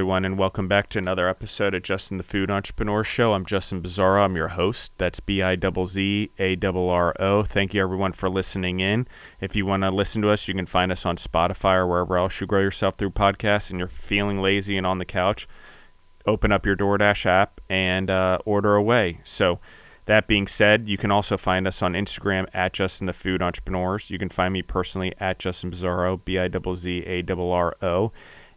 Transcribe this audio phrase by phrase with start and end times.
[0.00, 3.34] Everyone, and welcome back to another episode of Justin the Food Entrepreneur Show.
[3.34, 4.24] I'm Justin Bizzarro.
[4.24, 4.92] I'm your host.
[4.96, 7.42] That's B I Z A R O.
[7.42, 9.06] Thank you, everyone, for listening in.
[9.42, 12.16] If you want to listen to us, you can find us on Spotify or wherever
[12.16, 15.46] else you grow yourself through podcasts and you're feeling lazy and on the couch.
[16.24, 19.20] Open up your DoorDash app and uh, order away.
[19.22, 19.60] So,
[20.06, 24.10] that being said, you can also find us on Instagram at Justin the Food Entrepreneurs.
[24.10, 28.12] You can find me personally at Justin Bizzarro, B I Z A R O.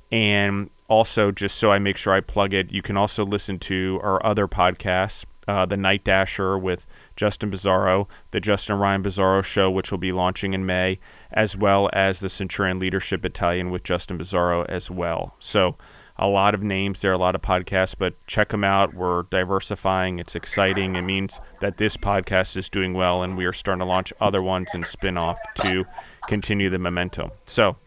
[0.10, 4.00] And also, just so I make sure I plug it, you can also listen to
[4.04, 6.86] our other podcasts, uh, The Night Dasher with
[7.16, 11.00] Justin Bizzarro, The Justin Ryan Bizzarro Show, which will be launching in May,
[11.32, 15.34] as well as The Centurion Leadership Battalion with Justin Bizzarro as well.
[15.40, 15.78] So,
[16.16, 18.94] a lot of names there, a lot of podcasts, but check them out.
[18.94, 20.20] We're diversifying.
[20.20, 20.96] It's exciting.
[20.96, 24.44] It means that this podcast is doing well, and we are starting to launch other
[24.44, 25.86] ones and spin off to
[26.28, 27.32] continue the momentum.
[27.46, 27.78] So,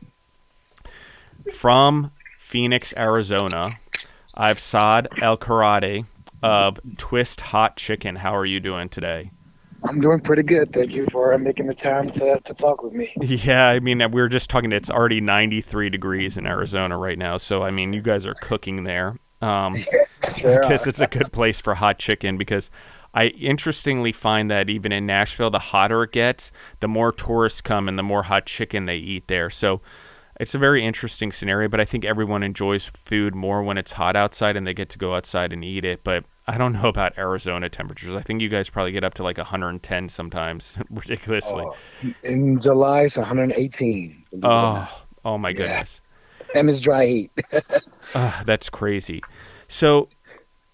[1.54, 2.10] from
[2.46, 3.70] Phoenix, Arizona.
[4.36, 6.06] I've Saad Elquarati
[6.44, 8.14] of Twist Hot Chicken.
[8.14, 9.32] How are you doing today?
[9.82, 10.72] I'm doing pretty good.
[10.72, 13.12] Thank you for making the time to, to talk with me.
[13.20, 17.36] Yeah, I mean, we were just talking, it's already 93 degrees in Arizona right now.
[17.36, 19.18] So, I mean, you guys are cooking there.
[19.42, 19.74] Um,
[20.20, 22.70] because it's a good place for hot chicken because
[23.12, 27.88] I interestingly find that even in Nashville, the hotter it gets, the more tourists come
[27.88, 29.50] and the more hot chicken they eat there.
[29.50, 29.82] So,
[30.38, 34.16] it's a very interesting scenario, but I think everyone enjoys food more when it's hot
[34.16, 36.04] outside and they get to go outside and eat it.
[36.04, 38.14] But I don't know about Arizona temperatures.
[38.14, 41.64] I think you guys probably get up to like 110 sometimes, ridiculously.
[41.66, 41.76] Oh,
[42.22, 44.24] in July, it's 118.
[44.42, 46.00] Oh, oh my goodness.
[46.54, 46.60] Yeah.
[46.60, 47.30] And it's dry heat.
[48.14, 49.22] uh, that's crazy.
[49.68, 50.08] So,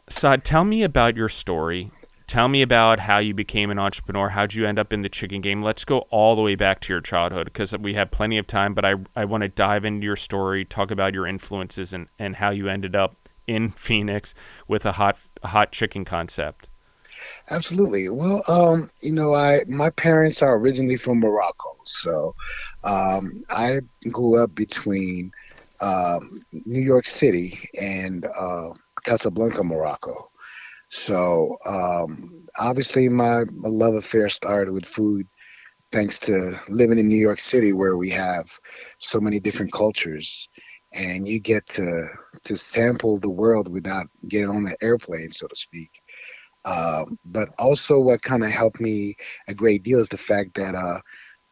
[0.08, 1.90] Saad, tell me about your story
[2.32, 4.30] tell me about how you became an entrepreneur.
[4.30, 5.62] How'd you end up in the chicken game?
[5.62, 8.72] Let's go all the way back to your childhood because we have plenty of time,
[8.72, 12.36] but I, I want to dive into your story, talk about your influences and, and
[12.36, 14.32] how you ended up in Phoenix
[14.66, 16.70] with a hot hot chicken concept.
[17.50, 18.08] Absolutely.
[18.08, 22.34] Well, um, you know, I my parents are originally from Morocco, so
[22.82, 25.32] um, I grew up between
[25.80, 28.70] um, New York City and uh,
[29.04, 30.30] Casablanca, Morocco.
[30.92, 35.26] So um, obviously, my, my love affair started with food,
[35.92, 38.50] thanks to living in New York City, where we have
[38.98, 40.48] so many different cultures,
[40.94, 42.08] and you get to
[42.44, 45.90] to sample the world without getting on the airplane, so to speak.
[46.64, 49.16] Um, but also, what kind of helped me
[49.48, 51.00] a great deal is the fact that uh,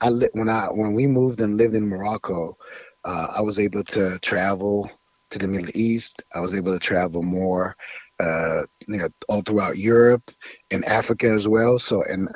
[0.01, 2.57] I li- when I when we moved and lived in Morocco,
[3.05, 4.91] uh, I was able to travel
[5.31, 6.23] to the Middle East.
[6.35, 7.77] I was able to travel more
[8.21, 10.31] uh, you know, all throughout Europe
[10.71, 11.79] and Africa as well.
[11.79, 12.29] So, and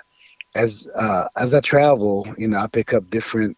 [0.54, 3.56] as uh, as I travel, you know, I pick up different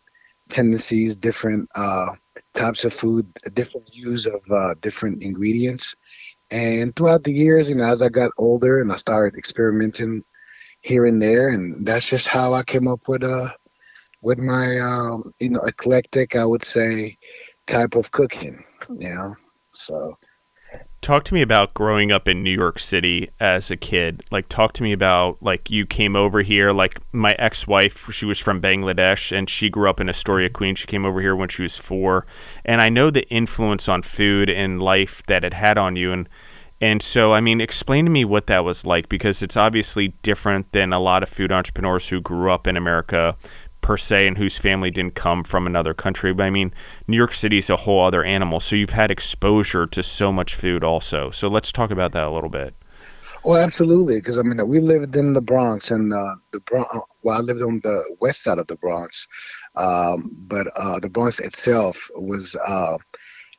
[0.50, 2.06] tendencies, different uh,
[2.54, 5.94] types of food, different use of uh, different ingredients.
[6.50, 10.24] And throughout the years, you know, as I got older and I started experimenting
[10.80, 13.50] here and there, and that's just how I came up with uh
[14.22, 17.18] with my um, you know eclectic, I would say,
[17.66, 18.64] type of cooking.
[18.88, 19.34] You know,
[19.72, 20.16] so
[21.00, 24.22] talk to me about growing up in New York City as a kid.
[24.30, 26.72] Like, talk to me about like you came over here.
[26.72, 30.78] Like my ex-wife, she was from Bangladesh, and she grew up in Astoria, Queens.
[30.78, 32.26] She came over here when she was four,
[32.64, 36.12] and I know the influence on food and life that it had on you.
[36.12, 36.28] And
[36.80, 40.72] and so, I mean, explain to me what that was like because it's obviously different
[40.72, 43.36] than a lot of food entrepreneurs who grew up in America
[43.86, 46.34] per se and whose family didn't come from another country.
[46.34, 46.74] But I mean,
[47.06, 48.58] New York City is a whole other animal.
[48.58, 51.30] So you've had exposure to so much food also.
[51.30, 52.74] So let's talk about that a little bit.
[53.44, 56.88] Well, absolutely, because I mean, we lived in the Bronx, and uh, the Bronx.
[57.22, 59.28] Well, I lived on the west side of the Bronx,
[59.76, 62.98] um, but uh, the Bronx itself was uh,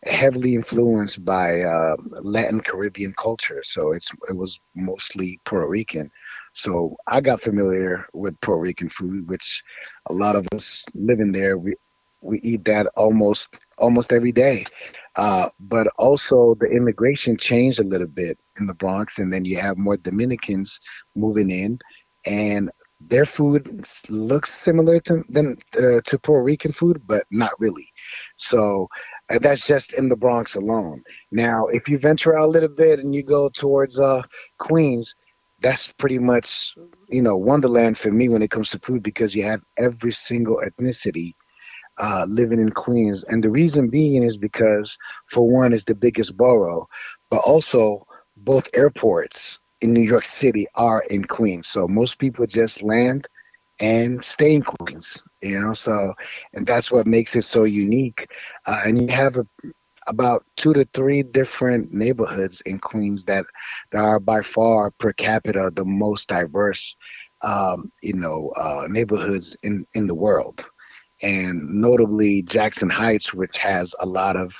[0.05, 3.61] heavily influenced by uh, Latin Caribbean culture.
[3.63, 6.11] So it's it was mostly Puerto Rican.
[6.53, 9.63] So I got familiar with Puerto Rican food, which
[10.09, 11.75] a lot of us living there, we
[12.21, 14.65] we eat that almost almost every day.
[15.15, 19.57] Uh, but also the immigration changed a little bit in the Bronx, and then you
[19.57, 20.79] have more Dominicans
[21.15, 21.79] moving in,
[22.25, 22.69] and
[22.99, 23.69] their food
[24.09, 27.87] looks similar to than uh, to Puerto Rican food, but not really.
[28.37, 28.89] So
[29.29, 31.03] that's just in the Bronx alone.
[31.31, 34.23] Now, if you venture out a little bit and you go towards uh,
[34.57, 35.15] Queens,
[35.61, 36.75] that's pretty much
[37.09, 40.61] you know wonderland for me when it comes to food because you have every single
[40.65, 41.33] ethnicity
[41.99, 44.95] uh, living in Queens, and the reason being is because
[45.25, 46.87] for one, it's the biggest borough,
[47.31, 48.05] but also
[48.37, 53.27] both airports in New York City are in Queens, so most people just land
[53.79, 55.73] and stay in Queens, you know.
[55.73, 56.13] So,
[56.53, 58.27] and that's what makes it so unique.
[58.65, 59.45] Uh, and you have a
[60.07, 63.45] about two to three different neighborhoods in Queens that,
[63.91, 66.95] that are by far per capita the most diverse,
[67.41, 70.65] um, you know, uh, neighborhoods in in the world,
[71.21, 74.53] and notably Jackson Heights, which has a lot of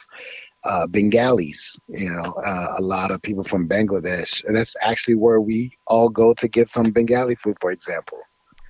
[0.63, 4.44] uh, Bengalis, you know, uh, a lot of people from Bangladesh.
[4.45, 8.19] And that's actually where we all go to get some Bengali food, for example.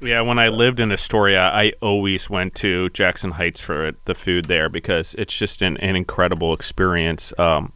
[0.01, 0.43] Yeah, when so.
[0.43, 5.15] I lived in Astoria, I always went to Jackson Heights for the food there because
[5.15, 7.33] it's just an, an incredible experience.
[7.39, 7.73] Um,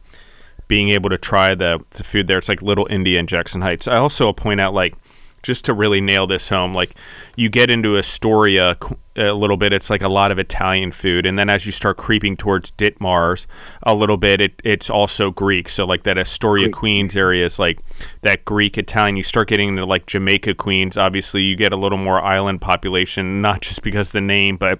[0.68, 3.88] being able to try the, the food there, it's like Little India in Jackson Heights.
[3.88, 4.94] I also point out like
[5.42, 6.96] just to really nail this home, like
[7.36, 8.76] you get into Astoria
[9.16, 11.96] a little bit, it's like a lot of Italian food, and then as you start
[11.96, 13.46] creeping towards Ditmars
[13.82, 15.68] a little bit, it, it's also Greek.
[15.68, 16.74] So like that Astoria Greek.
[16.74, 17.80] Queens area is like
[18.22, 19.16] that Greek Italian.
[19.16, 23.42] You start getting into like Jamaica Queens, obviously you get a little more island population,
[23.42, 24.78] not just because the name, but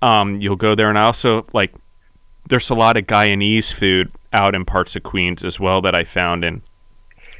[0.00, 1.74] um, you'll go there, and I also like
[2.48, 6.04] there's a lot of Guyanese food out in parts of Queens as well that I
[6.04, 6.62] found, and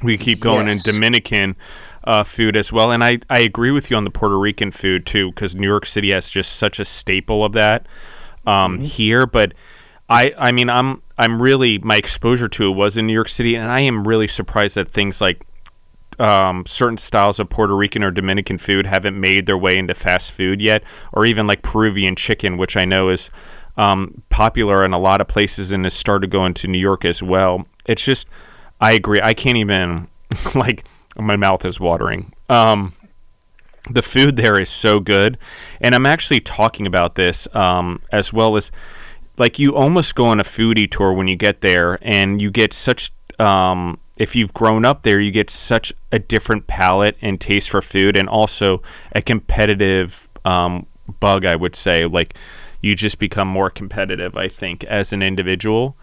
[0.01, 0.85] we keep going yes.
[0.85, 1.55] in Dominican
[2.09, 2.91] uh, food as well.
[2.91, 5.85] And I, I agree with you on the Puerto Rican food too, because New York
[5.85, 7.85] City has just such a staple of that
[8.47, 8.85] um, mm-hmm.
[8.85, 9.27] here.
[9.27, 9.53] But
[10.09, 13.55] I, I mean, I'm I'm really my exposure to it was in New York City,
[13.55, 15.45] and I am really surprised that things like
[16.17, 20.31] um, certain styles of Puerto Rican or Dominican food haven't made their way into fast
[20.31, 20.83] food yet,
[21.13, 23.29] or even like Peruvian chicken, which I know is
[23.77, 27.21] um, popular in a lot of places and has started going to New York as
[27.21, 27.67] well.
[27.85, 28.27] It's just,
[28.81, 29.21] I agree.
[29.21, 30.07] I can't even
[30.55, 30.85] like
[31.19, 32.33] my mouth is watering.
[32.49, 32.93] Um,
[33.89, 35.37] the food there is so good,
[35.81, 38.71] and I'm actually talking about this um, as well as
[39.37, 42.73] like you almost go on a foodie tour when you get there, and you get
[42.73, 43.11] such.
[43.39, 47.81] Um, if you've grown up there, you get such a different palate and taste for
[47.81, 48.81] food, and also
[49.13, 50.85] a competitive um,
[51.19, 51.45] bug.
[51.45, 52.35] I would say, like
[52.81, 54.35] you just become more competitive.
[54.37, 55.97] I think as an individual,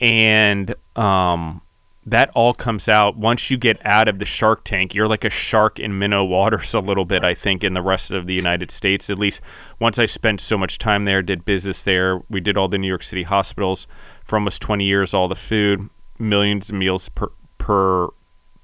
[0.00, 1.62] and um,
[2.06, 4.94] that all comes out once you get out of the shark tank.
[4.94, 8.12] You're like a shark in minnow waters a little bit, I think, in the rest
[8.12, 9.10] of the United States.
[9.10, 9.40] At least
[9.80, 12.22] once I spent so much time there, did business there.
[12.30, 13.88] We did all the New York City hospitals
[14.24, 18.08] for almost 20 years, all the food, millions of meals per per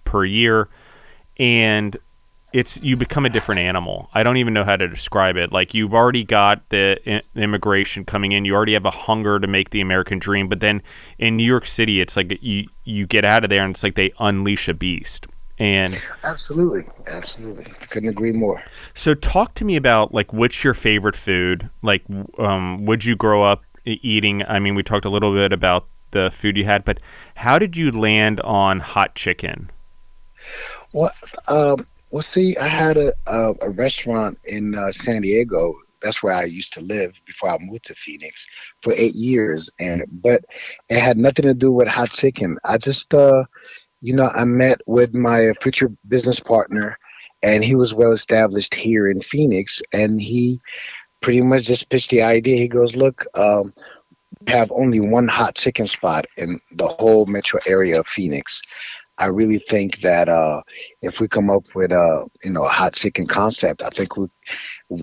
[0.04, 0.68] per year,
[1.36, 1.96] and
[2.52, 4.10] it's you become a different animal.
[4.14, 5.52] I don't even know how to describe it.
[5.52, 9.46] Like you've already got the I- immigration coming in, you already have a hunger to
[9.46, 10.82] make the American dream, but then
[11.18, 13.94] in New York City, it's like you you get out of there and it's like
[13.94, 15.26] they unleash a beast.
[15.58, 18.64] And absolutely, absolutely, couldn't agree more.
[18.94, 21.70] So talk to me about like what's your favorite food?
[21.82, 22.04] Like,
[22.38, 24.44] um, would you grow up eating?
[24.46, 27.00] I mean, we talked a little bit about the food you had, but
[27.36, 29.70] how did you land on hot chicken?
[30.92, 31.12] Well,
[31.48, 35.74] um, well, see, I had a a, a restaurant in uh, San Diego.
[36.02, 38.46] That's where I used to live before I moved to Phoenix
[38.82, 40.44] for eight years, and but
[40.90, 42.58] it had nothing to do with hot chicken.
[42.64, 43.44] I just, uh,
[44.02, 46.98] you know, I met with my future business partner,
[47.42, 50.60] and he was well established here in Phoenix, and he
[51.22, 52.58] pretty much just pitched the idea.
[52.58, 53.72] He goes, "Look, um,
[54.48, 58.60] have only one hot chicken spot in the whole metro area of Phoenix.
[59.22, 60.62] I really think that uh,
[61.00, 64.26] if we come up with a you know a hot chicken concept, I think we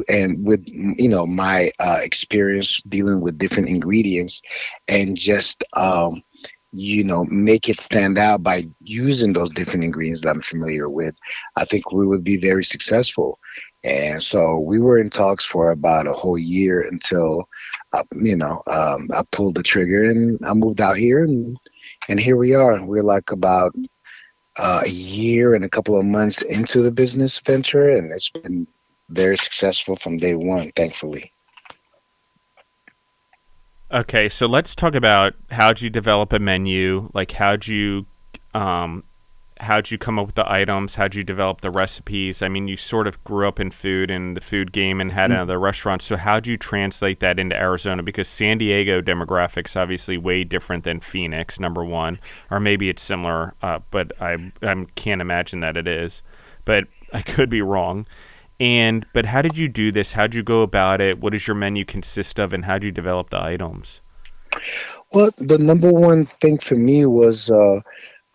[0.10, 4.42] and with you know my uh, experience dealing with different ingredients
[4.90, 6.22] and just um,
[6.74, 11.16] you know make it stand out by using those different ingredients that I'm familiar with,
[11.56, 13.40] I think we would be very successful.
[13.86, 17.48] And so we were in talks for about a whole year until,
[17.94, 21.58] uh, you know, um, I pulled the trigger and I moved out here and
[22.10, 22.86] and here we are.
[22.86, 23.74] We're like about
[24.60, 28.68] uh, a year and a couple of months into the business venture, and it's been
[29.10, 31.32] very successful from day one, thankfully.
[33.92, 37.10] Okay, so let's talk about how'd you develop a menu?
[37.14, 38.06] Like, how'd you
[38.54, 39.04] um,
[39.60, 40.96] how'd you come up with the items?
[40.96, 42.42] How'd you develop the recipes?
[42.42, 45.26] I mean, you sort of grew up in food and the food game and had
[45.26, 45.34] mm-hmm.
[45.34, 46.02] another restaurant.
[46.02, 48.04] So how'd you translate that into Arizona?
[48.04, 53.54] Because San Diego demographics obviously way different than Phoenix, number one, or maybe it's similar,
[53.62, 56.24] uh, but I I can't imagine that it is.
[56.66, 58.08] But I could be wrong.
[58.60, 60.14] And but how did you do this?
[60.14, 61.20] How'd you go about it?
[61.20, 64.02] What does your menu consist of, and how'd you develop the items?
[65.12, 67.80] Well, the number one thing for me was uh,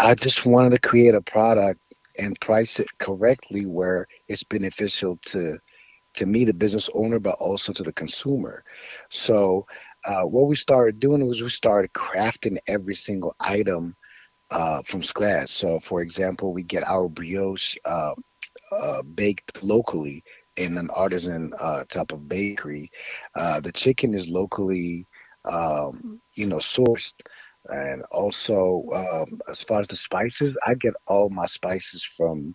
[0.01, 1.81] I just wanted to create a product
[2.19, 5.59] and price it correctly where it's beneficial to
[6.15, 8.65] to me, the business owner, but also to the consumer.
[9.11, 9.67] So
[10.05, 13.97] uh, what we started doing was we started crafting every single item
[14.51, 15.49] uh, from scratch.
[15.49, 18.15] So, for example, we get our brioche uh,
[18.73, 20.25] uh baked locally
[20.57, 22.91] in an artisan uh, type of bakery.
[23.35, 25.07] Uh, the chicken is locally,
[25.45, 27.15] um, you know, sourced
[27.67, 32.55] And also, um, as far as the spices, I get all my spices from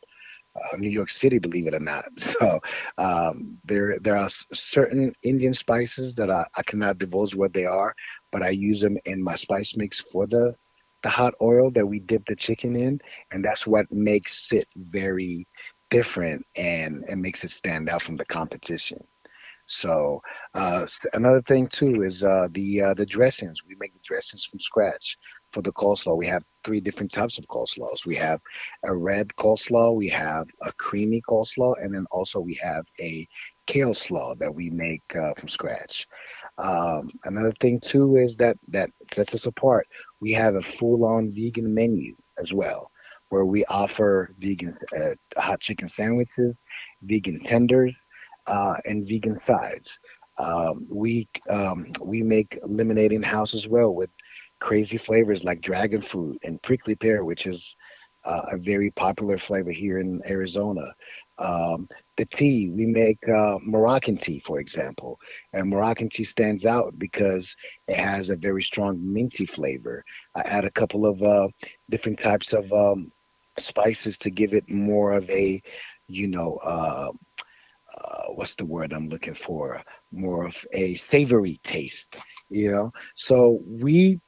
[0.56, 2.06] uh, New York City, believe it or not.
[2.18, 2.60] So
[2.98, 7.94] um, there there are certain Indian spices that I, I cannot divulge what they are,
[8.32, 10.56] but I use them in my spice mix for the
[11.04, 13.00] the hot oil that we dip the chicken in,
[13.32, 15.48] and that's what makes it very
[15.90, 19.06] different and and makes it stand out from the competition.
[19.70, 20.22] So
[20.56, 23.64] uh, another thing too is uh, the uh, the dressings.
[23.64, 25.18] We make the dressings from scratch
[25.52, 26.18] for the coleslaw.
[26.18, 28.06] We have three different types of coleslaws.
[28.06, 28.42] We have
[28.84, 33.28] a red coleslaw, we have a creamy coleslaw, and then also we have a
[33.68, 36.08] kale slaw that we make uh, from scratch.
[36.58, 39.88] Um, another thing too is that that sets us apart.
[40.20, 42.92] We have a full-on vegan menu as well,
[43.30, 46.58] where we offer vegan uh, hot chicken sandwiches,
[47.04, 47.94] vegan tenders,
[48.50, 50.00] uh, and vegan sides.
[50.38, 54.10] Um, we um, we make lemonade in house as well with
[54.60, 57.76] crazy flavors like dragon fruit and prickly pear, which is
[58.26, 60.94] uh, a very popular flavor here in Arizona.
[61.38, 61.88] Um,
[62.18, 65.20] the tea, we make uh, Moroccan tea, for example.
[65.54, 67.56] And Moroccan tea stands out because
[67.88, 70.04] it has a very strong minty flavor.
[70.36, 71.48] I add a couple of uh,
[71.90, 73.12] different types of um,
[73.58, 75.62] spices to give it more of a,
[76.08, 76.60] you know,
[78.04, 79.82] uh, what's the word I'm looking for?
[80.12, 82.18] More of a savory taste,
[82.50, 82.92] you know?
[83.16, 84.20] So we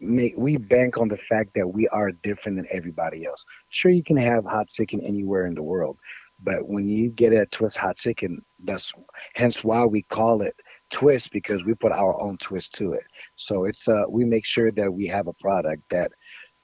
[0.00, 3.44] make we bank on the fact that we are different than everybody else.
[3.68, 5.98] Sure, you can have hot chicken anywhere in the world,
[6.42, 8.92] but when you get a twist hot chicken, that's
[9.34, 10.54] hence why we call it
[10.90, 13.04] twist because we put our own twist to it.
[13.36, 16.12] So it's uh we make sure that we have a product that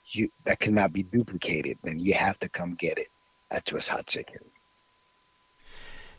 [0.07, 1.79] you that cannot be duplicated.
[1.85, 3.09] Then you have to come get it
[3.51, 4.39] at Twist Hot Chicken.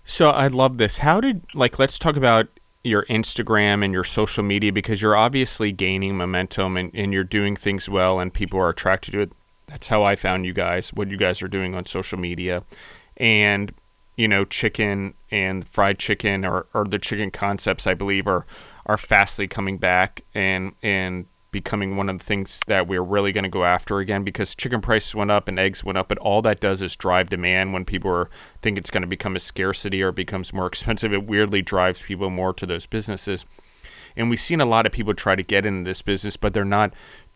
[0.10, 1.00] So I love this.
[1.00, 2.48] How did like let's talk about
[2.82, 7.58] your Instagram and your social media because you're obviously gaining momentum and, and you're doing
[7.58, 9.34] things well and people are attracted to it.
[9.66, 12.64] That's how I found you guys, what you guys are doing on social media.
[13.18, 13.74] And,
[14.16, 18.46] you know, chicken and fried chicken or, or the chicken concepts, I believe, are,
[18.86, 23.44] are fastly coming back and, and becoming one of the things that we're really going
[23.44, 26.42] to go after again because chicken prices went up and eggs went up, but all
[26.42, 28.30] that does is drive demand when people are,
[28.62, 31.14] think it's going to become a scarcity or becomes more expensive.
[31.14, 33.46] It weirdly drives people more to those businesses.
[34.16, 36.66] And we've seen a lot of people try to get into this business, but they're
[36.66, 36.94] not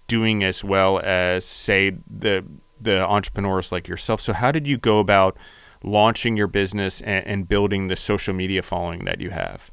[0.07, 2.43] doing as well as, say, the
[2.81, 4.19] the entrepreneurs like yourself.
[4.19, 5.37] So, how did you go about
[5.83, 9.70] launching your business and, and building the social media following that you have?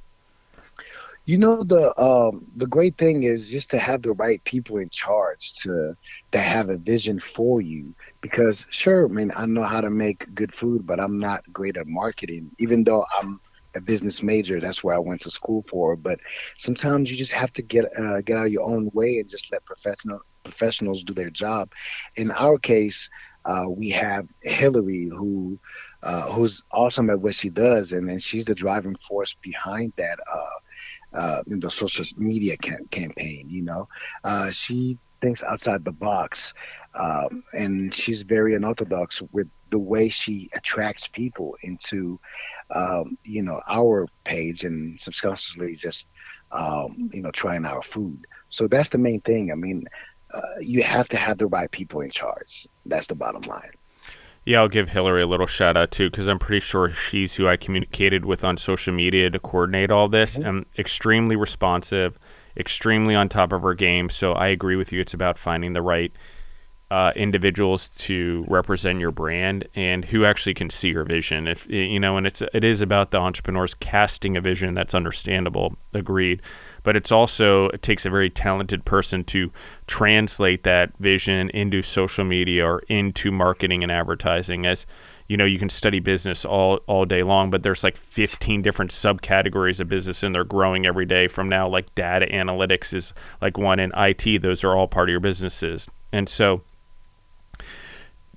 [1.29, 4.89] You know the um, the great thing is just to have the right people in
[4.89, 5.95] charge to
[6.33, 7.95] to have a vision for you.
[8.23, 11.77] Because sure, I mean I know how to make good food, but I'm not great
[11.77, 12.51] at marketing.
[12.59, 13.41] Even though I'm
[13.75, 15.97] a business major, that's where I went to school for.
[15.97, 16.19] But
[16.57, 19.53] sometimes you just have to get uh, get out of your own way and just
[19.53, 21.71] let professional professionals do their job.
[22.17, 23.07] In our case,
[23.45, 25.59] uh, we have Hillary who.
[26.01, 30.17] Uh, who's awesome at what she does, and then she's the driving force behind that
[30.33, 30.59] uh,
[31.15, 33.47] uh, in the social media cam- campaign.
[33.49, 33.89] You know,
[34.25, 36.55] uh, she thinks outside the box,
[36.95, 42.19] um, and she's very unorthodox with the way she attracts people into,
[42.75, 46.09] um, you know, our page and subconsciously just,
[46.53, 48.27] um, you know, trying our food.
[48.49, 49.53] So that's the main thing.
[49.53, 49.87] I mean,
[50.33, 52.67] uh, you have to have the right people in charge.
[52.87, 53.73] That's the bottom line.
[54.49, 57.47] Yeah, I'll give Hillary a little shout out too, because I'm pretty sure she's who
[57.47, 60.39] I communicated with on social media to coordinate all this.
[60.39, 60.49] Mm-hmm.
[60.49, 62.19] And extremely responsive,
[62.57, 64.09] extremely on top of her game.
[64.09, 65.03] So I agree with you.
[65.03, 66.11] It's about finding the right
[66.91, 71.47] uh, individuals to represent your brand and who actually can see your vision.
[71.47, 75.77] If you know, and it's it is about the entrepreneurs casting a vision that's understandable.
[75.93, 76.41] Agreed,
[76.85, 79.53] but it's also it takes a very talented person to
[79.87, 84.65] translate that vision into social media or into marketing and advertising.
[84.65, 84.87] As
[85.27, 88.93] you know, you can study business all all day long, but there's like 15 different
[88.93, 91.29] subcategories of business, and they're growing every day.
[91.29, 95.13] From now, like data analytics is like one, in IT, those are all part of
[95.13, 96.63] your businesses, and so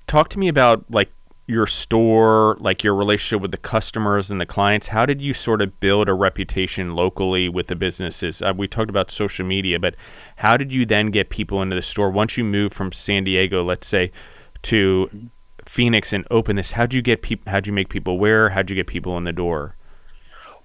[0.06, 1.12] talk to me about like
[1.46, 4.88] your store, like your relationship with the customers and the clients.
[4.88, 8.40] How did you sort of build a reputation locally with the businesses?
[8.42, 9.94] Uh, we talked about social media, but
[10.36, 13.64] how did you then get people into the store once you moved from San Diego,
[13.64, 14.12] let's say,
[14.62, 15.30] to
[15.66, 16.72] Phoenix and open this?
[16.72, 17.50] How'd you get people?
[17.50, 18.50] How'd you make people aware?
[18.50, 19.76] How'd you get people in the door?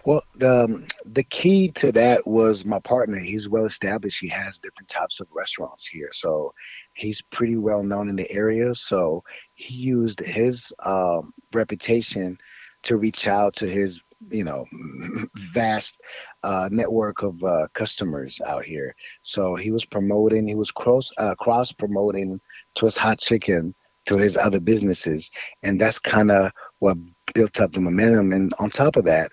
[0.05, 3.19] Well, the um, the key to that was my partner.
[3.19, 4.21] He's well established.
[4.21, 6.53] He has different types of restaurants here, so
[6.97, 8.73] he's pretty well known in the area.
[8.73, 9.23] So
[9.53, 12.37] he used his um, reputation
[12.83, 14.65] to reach out to his you know
[15.53, 16.01] vast
[16.43, 18.95] uh, network of uh, customers out here.
[19.21, 22.41] So he was promoting, he was cross uh, cross promoting
[22.75, 23.75] Twist Hot Chicken
[24.07, 25.29] to his other businesses,
[25.63, 26.97] and that's kind of what
[27.33, 28.31] built up the momentum.
[28.31, 29.29] And on top of that,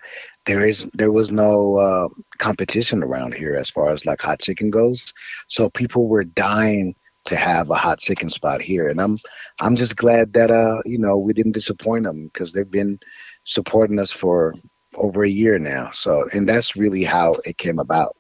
[0.46, 4.70] there is there was no uh, competition around here as far as like hot chicken
[4.70, 5.14] goes.
[5.48, 6.94] So people were dying
[7.24, 9.18] to have a hot chicken spot here, and I'm
[9.60, 12.98] I'm just glad that uh you know we didn't disappoint them because they've been
[13.44, 14.54] supporting us for
[14.96, 15.90] over a year now.
[15.92, 18.16] So and that's really how it came about.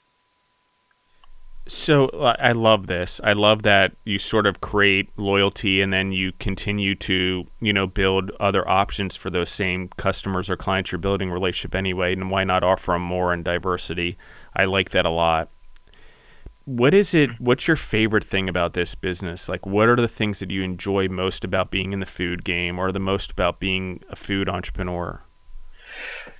[1.66, 3.22] So I love this.
[3.24, 7.86] I love that you sort of create loyalty and then you continue to, you know,
[7.86, 12.12] build other options for those same customers or clients you're building relationship anyway.
[12.12, 14.18] And why not offer them more and diversity?
[14.54, 15.48] I like that a lot.
[16.66, 17.38] What is it?
[17.40, 19.50] What's your favorite thing about this business?
[19.50, 22.78] Like, what are the things that you enjoy most about being in the food game
[22.78, 25.22] or the most about being a food entrepreneur?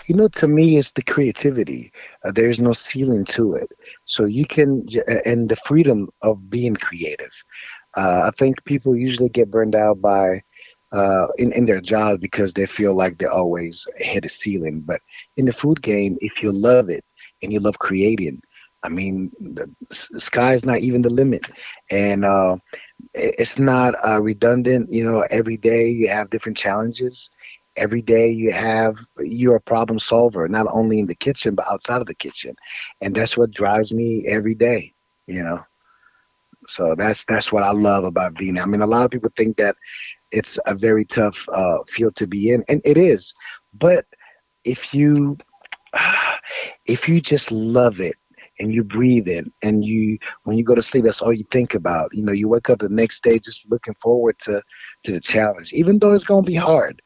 [0.07, 1.93] You know, to me, it's the creativity.
[2.25, 3.73] Uh, there's no ceiling to it.
[4.07, 4.87] So you can,
[5.27, 7.33] and the freedom of being creative.
[7.95, 10.43] Uh, I think people usually get burned out by
[10.93, 14.81] uh, in, in their jobs because they feel like they always hit a ceiling.
[14.81, 15.01] But
[15.37, 17.05] in the food game, if you love it
[17.43, 18.41] and you love creating,
[18.85, 21.51] I mean, the, sky is not even the limit.
[21.91, 22.57] And uh,
[23.15, 24.91] it's not uh, redundant.
[24.93, 27.31] You know, every day you have different challenges
[27.77, 32.01] every day you have you're a problem solver not only in the kitchen but outside
[32.01, 32.55] of the kitchen
[33.01, 34.93] and that's what drives me every day
[35.27, 35.61] you know
[36.67, 39.57] so that's that's what i love about being i mean a lot of people think
[39.57, 39.77] that
[40.31, 43.35] it's a very tough uh, field to be in and it is
[43.73, 44.07] but
[44.65, 45.37] if you
[46.87, 48.17] if you just love it
[48.59, 51.75] and you breathe it and you when you go to sleep that's all you think
[51.75, 54.63] about you know you wake up the next day just looking forward to
[55.03, 57.01] to the challenge even though it's going to be hard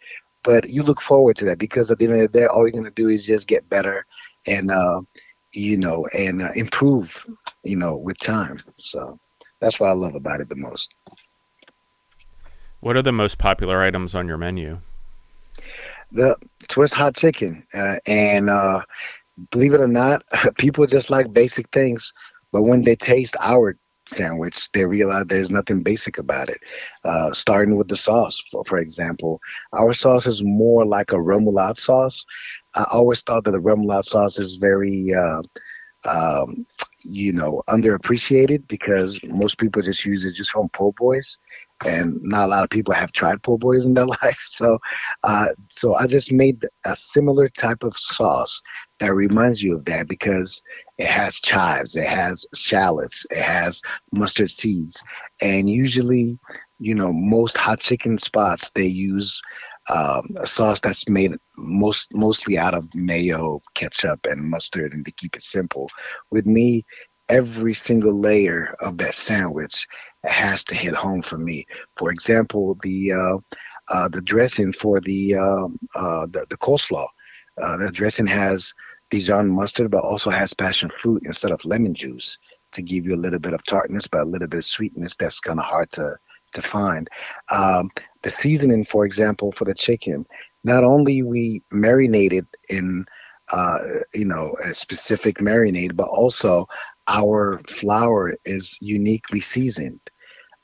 [0.49, 2.73] but you look forward to that because at the end of the day, all you're
[2.73, 4.07] going to do is just get better
[4.47, 5.03] and, uh,
[5.53, 7.27] you know, and uh, improve,
[7.65, 8.57] you know, with time.
[8.79, 9.19] So
[9.61, 10.95] that's what I love about it the most.
[12.81, 14.81] What are the most popular items on your menu?
[16.13, 16.37] The
[16.69, 17.67] twist hot chicken.
[17.75, 18.83] Uh, and uh,
[19.51, 20.23] believe it or not,
[20.59, 22.13] people just like basic things.
[22.53, 26.59] But when they taste our sandwich, they realize there's nothing basic about it.
[27.05, 29.41] Uh, starting with the sauce, for, for example,
[29.75, 32.25] our sauce is more like a remoulade sauce.
[32.75, 35.43] I always thought that the remoulade sauce is very, uh,
[36.09, 36.65] um,
[37.05, 41.39] you know, underappreciated because most people just use it just from po' boys,
[41.87, 44.45] and not a lot of people have tried po' boys in their life.
[44.47, 44.79] So,
[45.23, 48.63] uh, so I just made a similar type of sauce
[49.01, 50.63] that reminds you of that because
[50.99, 53.83] it has chives, it has shallots, it has
[54.13, 55.03] mustard seeds,
[55.41, 56.39] and usually,
[56.79, 59.41] you know, most hot chicken spots they use
[59.91, 65.13] um, a sauce that's made most mostly out of mayo, ketchup, and mustard, and to
[65.13, 65.89] keep it simple.
[66.31, 66.85] With me,
[67.29, 69.87] every single layer of that sandwich
[70.25, 71.67] has to hit home for me.
[71.97, 73.39] For example, the uh,
[73.89, 77.07] uh, the dressing for the um, uh, the, the coleslaw.
[77.63, 78.73] Uh, the dressing has
[79.11, 82.39] Dijon mustard, but also has passion fruit instead of lemon juice
[82.73, 85.41] to give you a little bit of tartness, but a little bit of sweetness that's
[85.41, 86.17] kind of hard to
[86.53, 87.09] to find.
[87.51, 87.89] Um,
[88.23, 90.27] the seasoning, for example, for the chicken,
[90.65, 93.07] not only we marinated in
[93.53, 93.79] uh,
[94.15, 96.67] you know a specific marinade, but also
[97.07, 100.01] our flour is uniquely seasoned.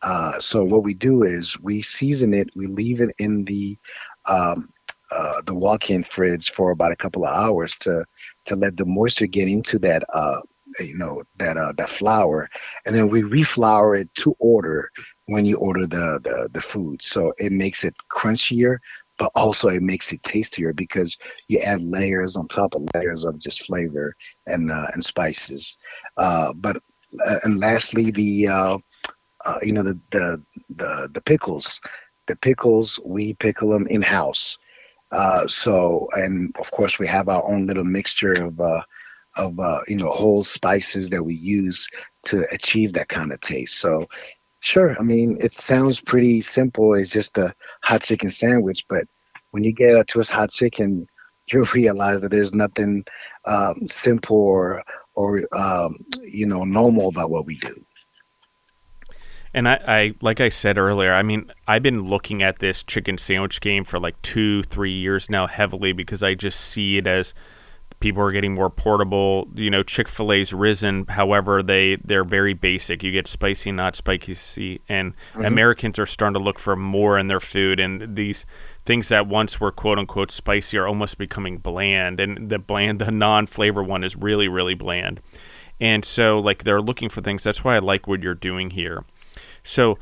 [0.03, 3.79] Uh, so what we do is we season it, we leave it in the
[4.27, 4.69] um,
[5.11, 8.05] uh, the walk-in fridge for about a couple of hours to
[8.47, 10.41] to let the moisture get into that uh
[10.81, 12.49] you know that uh that flour
[12.85, 14.91] and then we reflour it to order
[15.27, 17.03] when you order the, the the food.
[17.03, 18.79] So it makes it crunchier
[19.17, 21.17] but also it makes it tastier because
[21.49, 25.77] you add layers on top of layers of just flavor and uh, and spices.
[26.17, 26.77] Uh but
[27.25, 28.79] uh, and lastly the uh,
[29.45, 30.43] uh you know the, the
[30.77, 31.81] the the pickles.
[32.27, 34.57] The pickles we pickle them in house
[35.15, 38.83] uh, so, and of course, we have our own little mixture of uh,
[39.37, 41.89] of uh, you know whole spices that we use
[42.25, 43.79] to achieve that kind of taste.
[43.79, 44.07] So,
[44.61, 46.95] sure, I mean, it sounds pretty simple.
[46.95, 49.05] It's just a hot chicken sandwich, but
[49.53, 51.07] when you get a twist hot chicken,
[51.51, 53.05] you'll realize that there's nothing
[53.45, 54.83] um, simple or
[55.15, 57.87] or um, you know normal about what we do.
[59.55, 63.17] And I, I, like I said earlier, I mean, I've been looking at this chicken
[63.17, 67.35] sandwich game for like two, three years now heavily because I just see it as
[68.01, 69.49] people are getting more portable.
[69.55, 71.07] You know, Chick Fil A's risen.
[71.07, 73.03] However, they they're very basic.
[73.03, 75.45] You get spicy, not spicy, and mm-hmm.
[75.45, 77.79] Americans are starting to look for more in their food.
[77.79, 78.45] And these
[78.85, 82.19] things that once were quote unquote spicy are almost becoming bland.
[82.19, 85.21] And the bland, the non flavor one is really really bland.
[85.81, 87.43] And so, like, they're looking for things.
[87.43, 89.05] That's why I like what you're doing here.
[89.65, 89.99] So,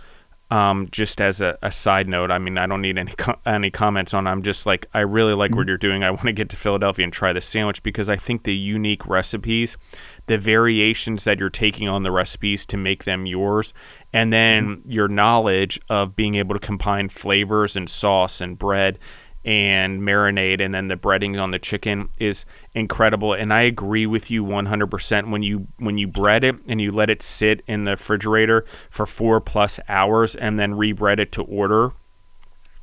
[0.53, 3.71] um, just as a, a, side note, I mean, I don't need any co- any
[3.71, 4.27] comments on.
[4.27, 5.57] I'm just like, I really like mm-hmm.
[5.57, 6.05] what you're doing.
[6.05, 9.07] I want to get to Philadelphia and try the sandwich because I think the unique
[9.07, 9.79] recipes,
[10.27, 13.73] the variations that you're taking on the recipes to make them yours,
[14.13, 14.91] and then mm-hmm.
[14.91, 18.99] your knowledge of being able to combine flavors and sauce and bread
[19.45, 23.33] and marinade and then the breading on the chicken is incredible.
[23.33, 27.11] And I agree with you 100% when you when you bread it and you let
[27.11, 31.93] it sit in the refrigerator for 4 plus hours and then rebread it to order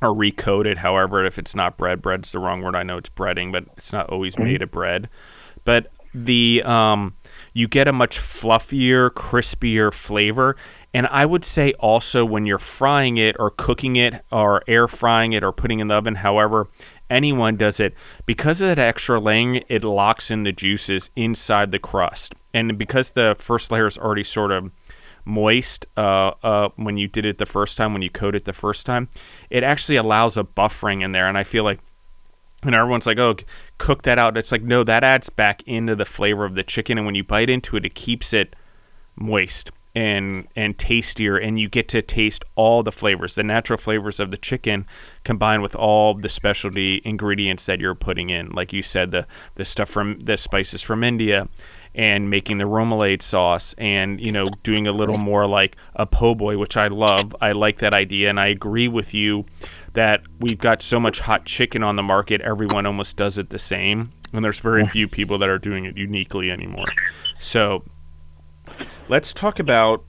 [0.02, 2.76] or recode it however if it's not bread bread's the wrong word.
[2.76, 4.44] I know it's breading but it's not always mm-hmm.
[4.44, 5.08] made of bread.
[5.64, 7.14] But the um
[7.52, 10.56] you get a much fluffier crispier flavor
[10.92, 15.32] and I would say also when you're frying it or cooking it or air frying
[15.32, 16.68] it or putting in the oven, however
[17.08, 17.94] anyone does it,
[18.26, 22.34] because of that extra laying, it locks in the juices inside the crust.
[22.52, 24.70] And because the first layer is already sort of
[25.24, 28.52] moist uh, uh, when you did it the first time, when you coat it the
[28.52, 29.08] first time,
[29.48, 31.28] it actually allows a buffering in there.
[31.28, 31.80] And I feel like
[32.62, 33.36] and everyone's like, oh,
[33.78, 34.36] cook that out.
[34.36, 36.98] It's like, no, that adds back into the flavor of the chicken.
[36.98, 38.54] And when you bite into it, it keeps it
[39.16, 43.34] moist and and tastier and you get to taste all the flavors.
[43.34, 44.86] The natural flavors of the chicken
[45.24, 48.50] combined with all the specialty ingredients that you're putting in.
[48.50, 49.26] Like you said the
[49.56, 51.48] the stuff from the spices from India
[51.92, 56.34] and making the remoulade sauce and you know doing a little more like a po'
[56.34, 57.34] boy which I love.
[57.40, 59.44] I like that idea and I agree with you
[59.94, 63.58] that we've got so much hot chicken on the market everyone almost does it the
[63.58, 66.86] same and there's very few people that are doing it uniquely anymore.
[67.40, 67.82] So
[69.08, 70.04] let's talk about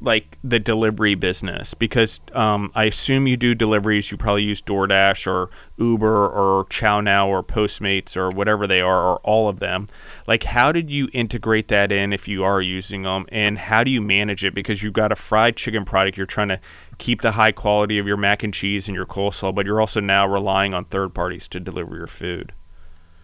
[0.00, 4.10] like the delivery business because um, I assume you do deliveries.
[4.10, 9.16] You probably use DoorDash or Uber or ChowNow or Postmates or whatever they are, or
[9.20, 9.86] all of them.
[10.26, 13.90] Like, how did you integrate that in if you are using them, and how do
[13.90, 14.54] you manage it?
[14.54, 16.60] Because you've got a fried chicken product, you're trying to
[16.98, 20.00] keep the high quality of your mac and cheese and your coleslaw, but you're also
[20.00, 22.52] now relying on third parties to deliver your food.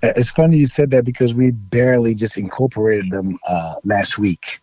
[0.02, 4.60] It's funny you said that because we barely just incorporated them uh, last week.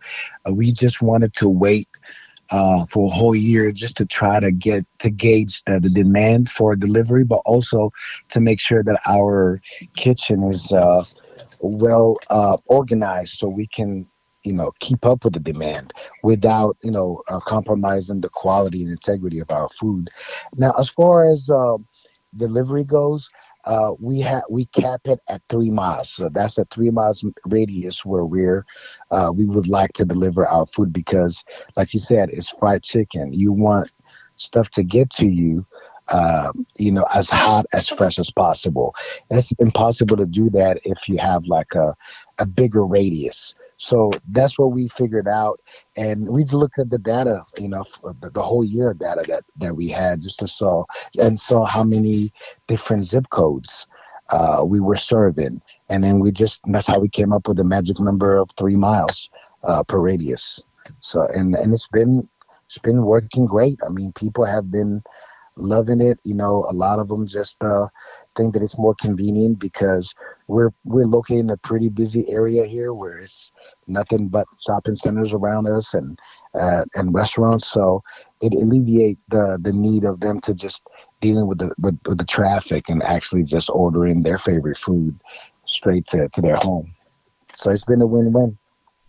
[0.47, 1.87] Uh, we just wanted to wait
[2.49, 6.49] uh, for a whole year just to try to get to gauge the, the demand
[6.49, 7.91] for delivery, but also
[8.29, 9.61] to make sure that our
[9.95, 11.03] kitchen is uh,
[11.59, 14.07] well uh, organized so we can
[14.43, 18.91] you know keep up with the demand without you know uh, compromising the quality and
[18.91, 20.09] integrity of our food
[20.55, 21.75] now as far as uh,
[22.37, 23.29] delivery goes
[23.67, 26.09] uh, we have we cap it at three miles.
[26.09, 28.65] So that's a three miles radius where we're
[29.11, 31.43] uh, we would like to deliver our food because,
[31.75, 33.33] like you said, it's fried chicken.
[33.33, 33.89] You want
[34.37, 35.65] stuff to get to you,
[36.07, 38.95] uh, you know, as hot as fresh as possible.
[39.29, 41.93] It's impossible to do that if you have like a
[42.39, 43.53] a bigger radius.
[43.77, 45.59] So that's what we figured out,
[45.95, 47.85] and we've looked at the data, you know,
[48.21, 50.85] the, the, whole year of data that that we had, just to saw
[51.19, 52.31] and saw how many
[52.67, 53.85] different zip codes
[54.31, 57.63] uh, we were serving, and then we just that's how we came up with the
[57.63, 59.29] magic number of three miles
[59.63, 60.59] uh, per radius.
[60.99, 62.27] So and and it's been
[62.65, 63.79] it's been working great.
[63.85, 65.03] I mean, people have been
[65.55, 66.19] loving it.
[66.23, 67.87] You know, a lot of them just uh,
[68.35, 70.13] think that it's more convenient because
[70.47, 73.51] we're we're located in a pretty busy area here where it's
[73.87, 76.17] nothing but shopping centers around us and
[76.59, 77.67] uh, and restaurants.
[77.67, 78.01] So
[78.41, 80.83] it alleviate the the need of them to just
[81.19, 85.19] dealing with the with, with the traffic and actually just ordering their favorite food
[85.65, 86.93] straight to, to their home.
[87.55, 88.57] So it's been a win win.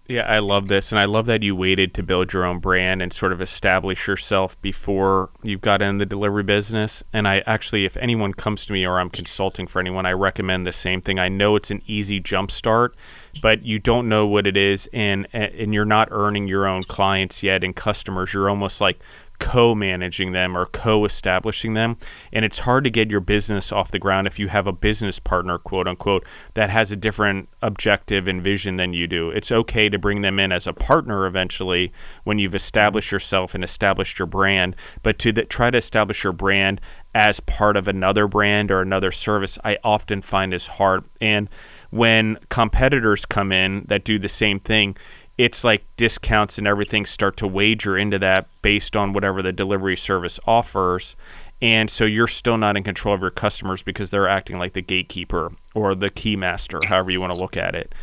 [0.09, 0.91] Yeah, I love this.
[0.91, 4.07] And I love that you waited to build your own brand and sort of establish
[4.07, 7.03] yourself before you got in the delivery business.
[7.13, 10.67] And I actually, if anyone comes to me or I'm consulting for anyone, I recommend
[10.67, 11.19] the same thing.
[11.19, 12.97] I know it's an easy jump start,
[13.43, 14.89] but you don't know what it is.
[14.95, 18.33] And, and you're not earning your own clients yet and customers.
[18.33, 19.01] You're almost like
[19.39, 21.97] co managing them or co establishing them.
[22.33, 25.19] And it's hard to get your business off the ground if you have a business
[25.19, 29.31] partner, quote unquote, that has a different objective and vision than you do.
[29.31, 31.93] It's okay to bring them in as a partner eventually
[32.25, 36.81] when you've established yourself and established your brand, but to try to establish your brand
[37.15, 41.05] as part of another brand or another service, I often find is hard.
[41.21, 41.49] And
[41.91, 44.97] when competitors come in that do the same thing,
[45.39, 49.97] it's like discounts and everything start to wager into that based on whatever the delivery
[49.97, 51.17] service offers
[51.61, 54.83] And so you're still not in control of your customers because they're acting like the
[54.83, 57.95] gatekeeper or the keymaster, however you want to look at it.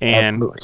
[0.00, 0.60] And Absolutely.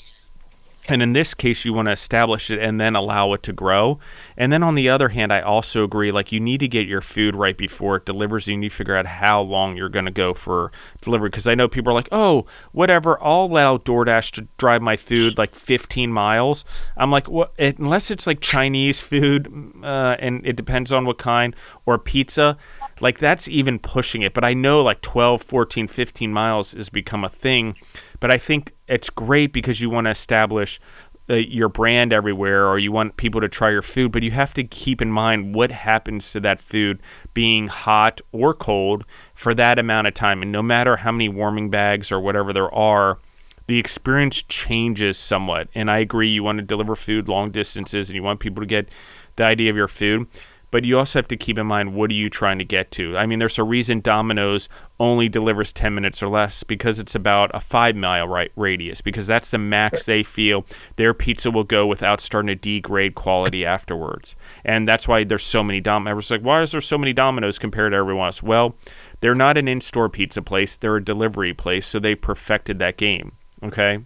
[0.89, 3.99] And in this case, you want to establish it and then allow it to grow.
[4.37, 7.03] And then on the other hand, I also agree like you need to get your
[7.03, 8.49] food right before it delivers.
[8.49, 11.29] You need to figure out how long you're going to go for delivery.
[11.29, 15.37] Because I know people are like, oh, whatever, I'll allow DoorDash to drive my food
[15.37, 16.65] like 15 miles.
[16.97, 21.19] I'm like, well, it, unless it's like Chinese food uh, and it depends on what
[21.19, 22.57] kind, or pizza,
[23.01, 24.35] like that's even pushing it.
[24.35, 27.77] But I know like 12, 14, 15 miles has become a thing.
[28.21, 30.81] But I think it's great because you want to establish
[31.29, 34.53] uh, your brand everywhere or you want people to try your food, but you have
[34.55, 37.01] to keep in mind what happens to that food
[37.33, 40.43] being hot or cold for that amount of time.
[40.43, 43.19] And no matter how many warming bags or whatever there are,
[43.69, 45.69] the experience changes somewhat.
[45.77, 48.67] And I agree, you want to deliver food long distances and you want people to
[48.67, 48.89] get
[49.37, 50.27] the idea of your food
[50.71, 53.17] but you also have to keep in mind what are you trying to get to.
[53.17, 57.51] I mean, there's a reason Domino's only delivers 10 minutes or less because it's about
[57.55, 61.87] a five mile right radius because that's the max they feel their pizza will go
[61.87, 64.37] without starting to degrade quality afterwards.
[64.65, 66.31] And that's why there's so many Domino's.
[66.31, 68.43] Like, why is there so many Domino's compared to everyone else?
[68.43, 68.77] Well,
[69.21, 73.33] they're not an in-store pizza place; they're a delivery place, so they've perfected that game.
[73.63, 74.01] Okay.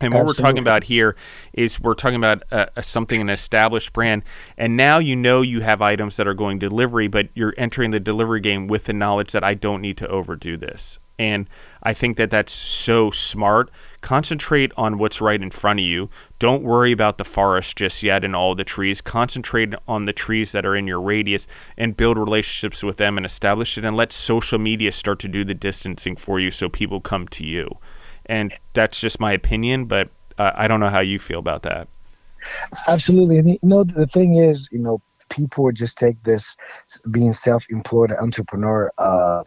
[0.00, 0.42] And what Absolutely.
[0.42, 1.16] we're talking about here
[1.54, 4.24] is we're talking about uh, something, an established brand.
[4.58, 8.00] And now you know you have items that are going delivery, but you're entering the
[8.00, 10.98] delivery game with the knowledge that I don't need to overdo this.
[11.18, 11.48] And
[11.82, 13.70] I think that that's so smart.
[14.02, 16.10] Concentrate on what's right in front of you.
[16.38, 19.00] Don't worry about the forest just yet and all the trees.
[19.00, 23.24] Concentrate on the trees that are in your radius and build relationships with them and
[23.24, 23.84] establish it.
[23.86, 27.46] And let social media start to do the distancing for you so people come to
[27.46, 27.78] you
[28.26, 29.86] and that's just my opinion.
[29.86, 31.88] But uh, I don't know how you feel about that.
[32.88, 36.56] Absolutely, and you know the thing is, you know, people just take this
[37.10, 39.42] being self-employed entrepreneur uh,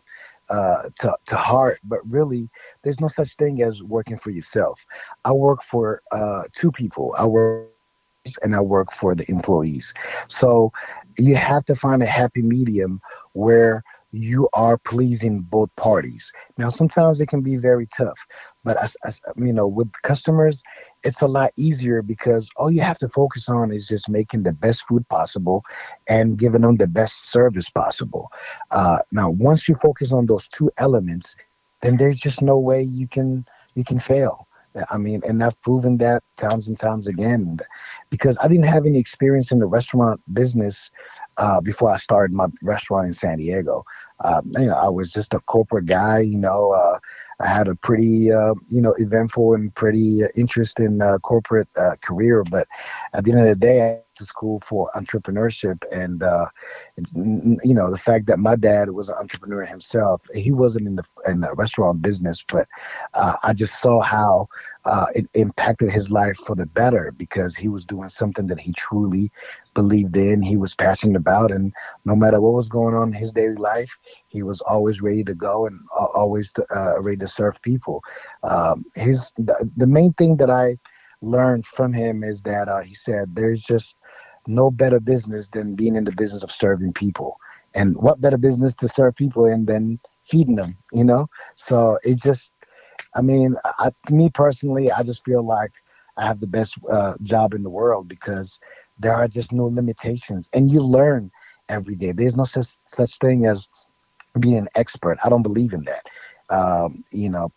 [0.50, 2.50] uh, to, to heart, but really,
[2.82, 4.84] there's no such thing as working for yourself.
[5.24, 7.16] I work for uh, two people.
[7.18, 7.70] I work
[8.42, 9.94] and I work for the employees.
[10.28, 10.72] So
[11.18, 13.02] you have to find a happy medium
[13.34, 16.32] where you are pleasing both parties.
[16.58, 18.26] Now, sometimes it can be very tough,
[18.64, 18.78] but
[19.38, 20.64] you know, with customers,
[21.04, 24.54] it's a lot easier because all you have to focus on is just making the
[24.54, 25.64] best food possible
[26.08, 28.32] and giving them the best service possible.
[28.72, 31.36] Uh, now, once you focus on those two elements,
[31.82, 33.46] then there's just no way you can
[33.76, 34.49] you can fail.
[34.92, 37.58] I mean, and I've proven that times and times again
[38.10, 40.92] because I didn't have any experience in the restaurant business
[41.38, 43.84] uh, before I started my restaurant in San Diego.
[44.24, 46.20] Um, you know, I was just a corporate guy.
[46.20, 47.00] You know, uh,
[47.42, 52.44] I had a pretty, uh, you know, eventful and pretty interesting uh, corporate uh, career.
[52.44, 52.68] But
[53.14, 56.46] at the end of the day, to school for entrepreneurship, and uh,
[57.16, 61.04] you know, the fact that my dad was an entrepreneur himself, he wasn't in the
[61.28, 62.68] in the restaurant business, but
[63.16, 64.48] uh, I just saw how
[65.14, 69.32] it impacted his life for the better because he was doing something that he truly
[69.74, 71.74] believed in, he was passionate about, and
[72.06, 75.36] no matter what was going on in his daily life, he was always ready to
[75.36, 75.80] go and
[76.14, 78.04] always to, uh, ready to serve people.
[78.44, 80.78] Um, his the, the, main thing that I
[81.22, 83.96] learned from him is that uh, he said there's just
[84.50, 87.40] no better business than being in the business of serving people,
[87.76, 91.28] and what better business to serve people in than feeding them, you know?
[91.56, 92.54] So it just,
[93.16, 95.72] I mean, I, me personally, I just feel like
[96.18, 98.60] I have the best uh, job in the world because
[98.98, 100.50] there are just no limitations.
[100.54, 101.32] And you learn
[101.70, 102.12] every day.
[102.12, 103.70] There's no such such thing as
[104.40, 105.18] being an expert.
[105.24, 106.04] I don't believe in that.
[106.50, 107.52] Um, you know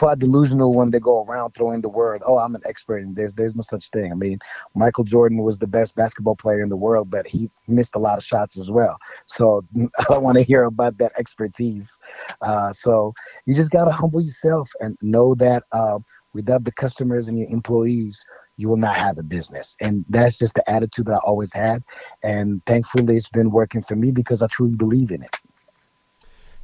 [0.00, 3.34] quite delusional when they go around throwing the word oh i'm an expert and there's
[3.34, 4.38] there's no such thing i mean
[4.74, 8.16] michael jordan was the best basketball player in the world but he missed a lot
[8.16, 12.00] of shots as well so i don't want to hear about that expertise
[12.40, 13.12] uh, so
[13.44, 15.98] you just got to humble yourself and know that uh,
[16.32, 18.24] without the customers and your employees
[18.56, 19.74] you will not have a business.
[19.80, 21.82] And that's just the attitude that I always had.
[22.22, 25.34] And thankfully, it's been working for me because I truly believe in it.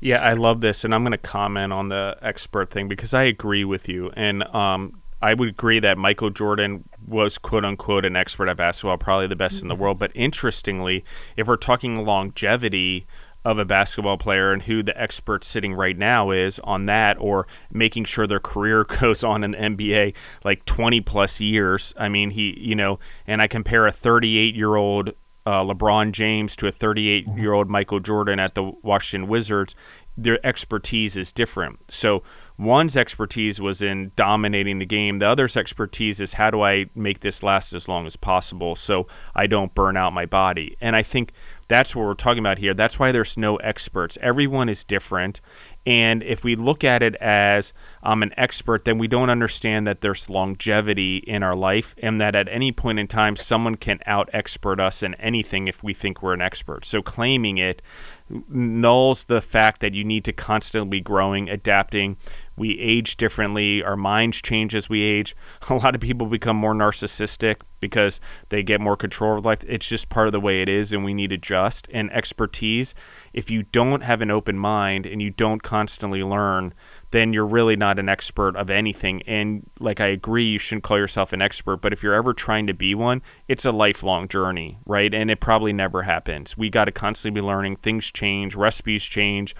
[0.00, 0.84] Yeah, I love this.
[0.84, 4.10] And I'm going to comment on the expert thing because I agree with you.
[4.16, 8.98] And um, I would agree that Michael Jordan was quote unquote an expert at basketball,
[8.98, 9.64] probably the best mm-hmm.
[9.64, 9.82] in the mm-hmm.
[9.82, 9.98] world.
[9.98, 11.04] But interestingly,
[11.36, 13.06] if we're talking longevity,
[13.46, 17.46] of a basketball player and who the expert sitting right now is on that or
[17.70, 21.94] making sure their career goes on in the NBA like 20 plus years.
[21.96, 25.12] I mean, he, you know, and I compare a 38 year old
[25.46, 29.74] uh, LeBron James to a 38 year old Michael Jordan at the Washington Wizards.
[30.18, 31.78] Their expertise is different.
[31.88, 32.22] So
[32.58, 35.18] one's expertise was in dominating the game.
[35.18, 39.06] The other's expertise is how do I make this last as long as possible so
[39.34, 40.76] I don't burn out my body.
[40.80, 41.32] And I think
[41.68, 42.74] that's what we're talking about here.
[42.74, 44.16] That's why there's no experts.
[44.20, 45.40] Everyone is different.
[45.84, 50.00] And if we look at it as I'm an expert, then we don't understand that
[50.00, 54.28] there's longevity in our life and that at any point in time, someone can out
[54.32, 56.84] expert us in anything if we think we're an expert.
[56.84, 57.82] So claiming it
[58.30, 62.16] nulls the fact that you need to constantly be growing, adapting.
[62.56, 65.36] We age differently, our minds change as we age.
[65.70, 69.64] A lot of people become more narcissistic because they get more control of life.
[69.68, 71.88] It's just part of the way it is, and we need to adjust.
[71.92, 72.94] And expertise,
[73.32, 76.72] if you don't have an open mind and you don't constantly learn,
[77.10, 79.22] then you're really not an expert of anything.
[79.22, 82.66] And like I agree, you shouldn't call yourself an expert, but if you're ever trying
[82.66, 85.12] to be one, it's a lifelong journey, right?
[85.12, 86.56] And it probably never happens.
[86.56, 87.76] We got to constantly be learning.
[87.76, 89.54] Things change, recipes change,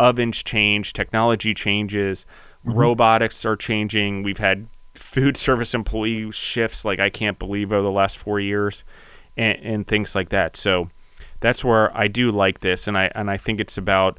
[0.00, 2.26] ovens change, technology changes,
[2.66, 2.76] mm-hmm.
[2.76, 4.22] robotics are changing.
[4.22, 8.84] We've had food service employee shifts like I can't believe over the last four years,
[9.36, 10.56] and, and things like that.
[10.56, 10.90] So
[11.40, 14.18] that's where I do like this, and I and I think it's about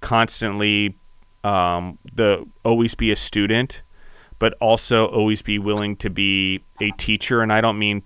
[0.00, 0.96] constantly
[1.44, 3.82] um, the always be a student,
[4.38, 7.40] but also always be willing to be a teacher.
[7.40, 8.02] And I don't mean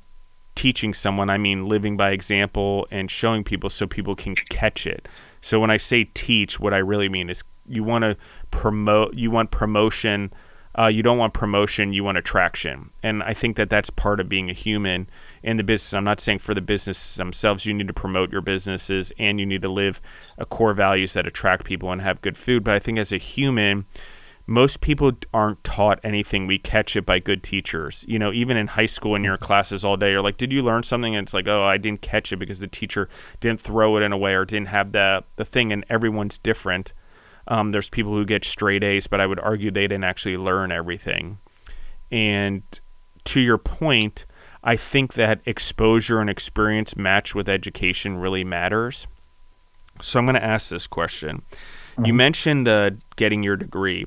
[0.54, 5.08] teaching someone, I mean living by example and showing people so people can catch it.
[5.44, 8.16] So when I say teach, what I really mean is you want to
[8.50, 10.32] promote, you want promotion.
[10.76, 12.90] Uh, you don't want promotion, you want attraction.
[13.00, 15.08] And I think that that's part of being a human
[15.42, 15.94] in the business.
[15.94, 19.46] I'm not saying for the businesses themselves, you need to promote your businesses and you
[19.46, 20.00] need to live
[20.36, 22.64] a core values that attract people and have good food.
[22.64, 23.84] But I think as a human,
[24.46, 26.46] most people aren't taught anything.
[26.46, 28.04] We catch it by good teachers.
[28.06, 30.62] You know, even in high school, in your classes all day, you're like, "Did you
[30.62, 33.08] learn something?" And it's like, "Oh, I didn't catch it because the teacher
[33.40, 36.92] didn't throw it in a way or didn't have the the thing." And everyone's different.
[37.48, 40.72] Um, there's people who get straight A's, but I would argue they didn't actually learn
[40.72, 41.38] everything.
[42.10, 42.62] And
[43.24, 44.26] to your point,
[44.62, 49.06] I think that exposure and experience matched with education really matters.
[50.00, 51.42] So I'm going to ask this question.
[51.92, 52.04] Mm-hmm.
[52.06, 54.06] You mentioned uh, getting your degree.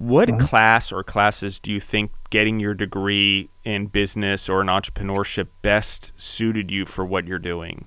[0.00, 0.38] What mm-hmm.
[0.38, 6.18] class or classes do you think getting your degree in business or in entrepreneurship best
[6.18, 7.86] suited you for what you're doing?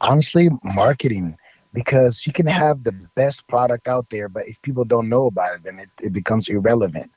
[0.00, 1.36] Honestly, marketing
[1.72, 5.56] because you can have the best product out there, but if people don't know about
[5.56, 7.10] it, then it, it becomes irrelevant.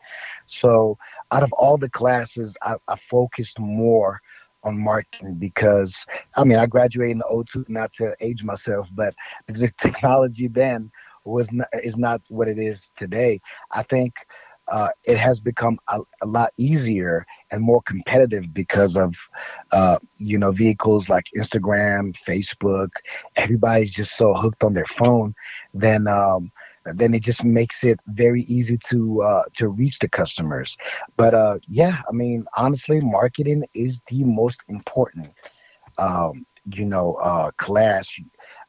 [0.47, 0.97] So,
[1.29, 4.19] out of all the classes, I, I focused more
[4.63, 9.13] on marketing because I mean I graduated in 02 not to age myself, but
[9.45, 10.91] the technology then
[11.25, 13.41] was not, is not what it is today.
[13.71, 14.13] I think
[14.71, 19.15] uh, it has become a, a, lot easier and more competitive because of
[19.71, 22.89] uh, you know vehicles like Instagram, Facebook.
[23.35, 25.35] Everybody's just so hooked on their phone.
[25.73, 26.51] Then um,
[26.85, 30.77] then it just makes it very easy to uh, to reach the customers.
[31.17, 35.33] But uh, yeah, I mean honestly, marketing is the most important.
[35.97, 38.17] Um, you know, uh, class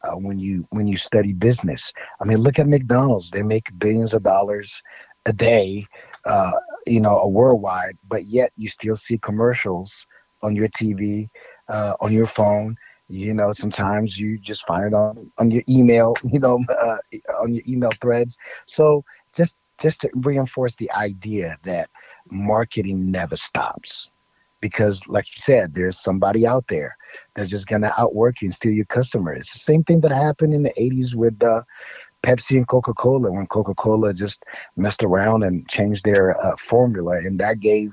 [0.05, 1.93] uh, when you when you study business.
[2.21, 4.83] I mean, look at McDonald's; they make billions of dollars
[5.27, 5.87] a day,
[6.27, 6.53] uh,
[6.87, 10.07] you know, worldwide, but yet you still see commercials
[10.43, 11.29] on your TV,
[11.69, 12.77] uh, on your phone.
[13.09, 16.99] You know, sometimes you just find it on on your email, you know, uh,
[17.41, 18.37] on your email threads.
[18.67, 21.91] So just just to reinforce the idea that
[22.31, 24.11] marketing never stops
[24.65, 26.97] because like you said there's somebody out there
[27.35, 30.55] that's just gonna outwork you and steal your customer it's the same thing that happened
[30.55, 31.61] in the 80s with uh,
[32.25, 34.45] Pepsi and Coca Cola when Coca Cola just
[34.77, 37.93] messed around and changed their uh, formula, and that gave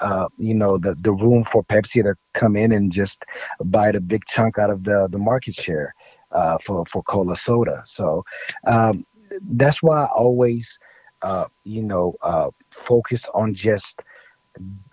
[0.00, 3.24] uh, you know the the room for Pepsi to come in and just
[3.64, 5.94] bite a big chunk out of the the market share
[6.32, 7.80] uh, for for cola soda.
[7.86, 8.22] So
[8.66, 9.06] um,
[9.42, 10.78] that's why I always
[11.22, 14.02] uh, you know uh, focus on just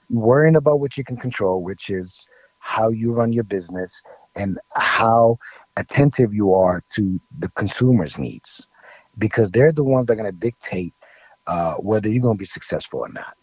[0.09, 2.25] worrying about what you can control, which is
[2.59, 4.01] how you run your business
[4.35, 5.37] and how
[5.77, 8.67] attentive you are to the consumer's needs
[9.17, 10.93] because they're the ones that are going to dictate
[11.47, 13.35] uh, whether you're going to be successful or not.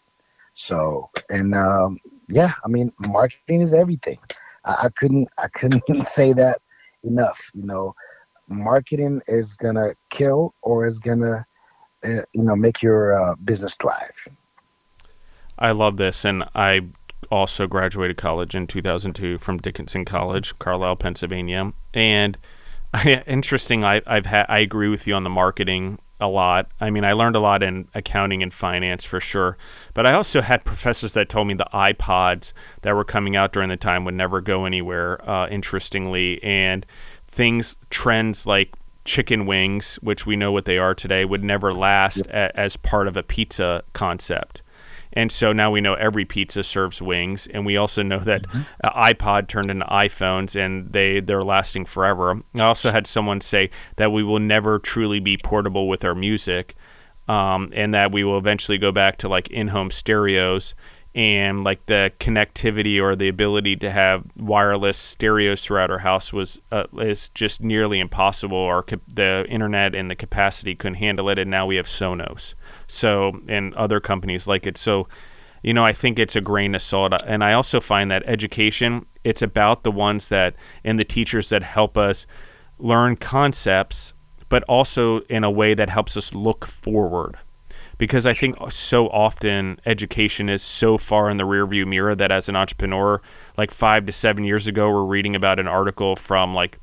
[0.53, 1.97] So, and um,
[2.29, 4.19] yeah, I mean, marketing is everything.
[4.63, 6.59] I, I couldn't, I couldn't say that
[7.03, 7.49] enough.
[7.53, 7.93] You know,
[8.47, 11.45] marketing is gonna kill or is gonna,
[12.03, 14.27] uh, you know, make your uh, business thrive.
[15.57, 16.81] I love this, and I
[17.31, 22.37] also graduated college in 2002 from Dickinson College, Carlisle, Pennsylvania, and
[23.05, 23.83] interesting.
[23.83, 24.45] I, I've had.
[24.49, 26.69] I agree with you on the marketing a lot.
[26.79, 29.57] I mean, I learned a lot in accounting and finance for sure.
[29.93, 33.69] But I also had professors that told me the iPods that were coming out during
[33.69, 35.29] the time would never go anywhere.
[35.29, 36.85] Uh, interestingly, and
[37.27, 42.17] things trends like chicken wings, which we know what they are today, would never last
[42.17, 42.27] yep.
[42.55, 44.61] a, as part of a pizza concept.
[45.15, 48.61] And so now we know every pizza serves wings, and we also know that Mm-hmm.
[48.83, 52.41] uh, iPod turned into iPhones, and they they're lasting forever.
[52.53, 56.75] I also had someone say that we will never truly be portable with our music,
[57.27, 60.75] um, and that we will eventually go back to like in-home stereos
[61.15, 66.59] and like the connectivity or the ability to have wireless stereos throughout our house was
[66.73, 68.57] uh, is just nearly impossible.
[68.57, 72.53] Our the internet and the capacity couldn't handle it, and now we have Sonos.
[72.85, 74.77] So and other companies like it.
[74.77, 75.07] So
[75.63, 77.13] you know, I think it's a grain of salt.
[77.25, 81.63] And I also find that education, it's about the ones that and the teachers that
[81.63, 82.27] help us
[82.77, 84.13] learn concepts,
[84.47, 87.37] but also in a way that helps us look forward.
[87.97, 92.49] Because I think so often education is so far in the rearview mirror that as
[92.49, 93.21] an entrepreneur,
[93.57, 96.79] like five to seven years ago, we're reading about an article from like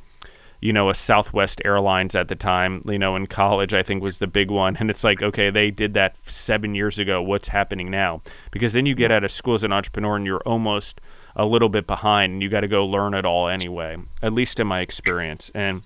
[0.63, 4.21] you know, a Southwest Airlines at the time, you know, in college, I think was
[4.21, 4.77] the big one.
[4.77, 7.21] And it's like, okay, they did that seven years ago.
[7.21, 8.23] What's happening now?
[8.53, 11.01] Because then you get out of school as an entrepreneur and you're almost
[11.35, 14.61] a little bit behind and you got to go learn it all anyway, at least
[14.61, 15.51] in my experience.
[15.53, 15.83] And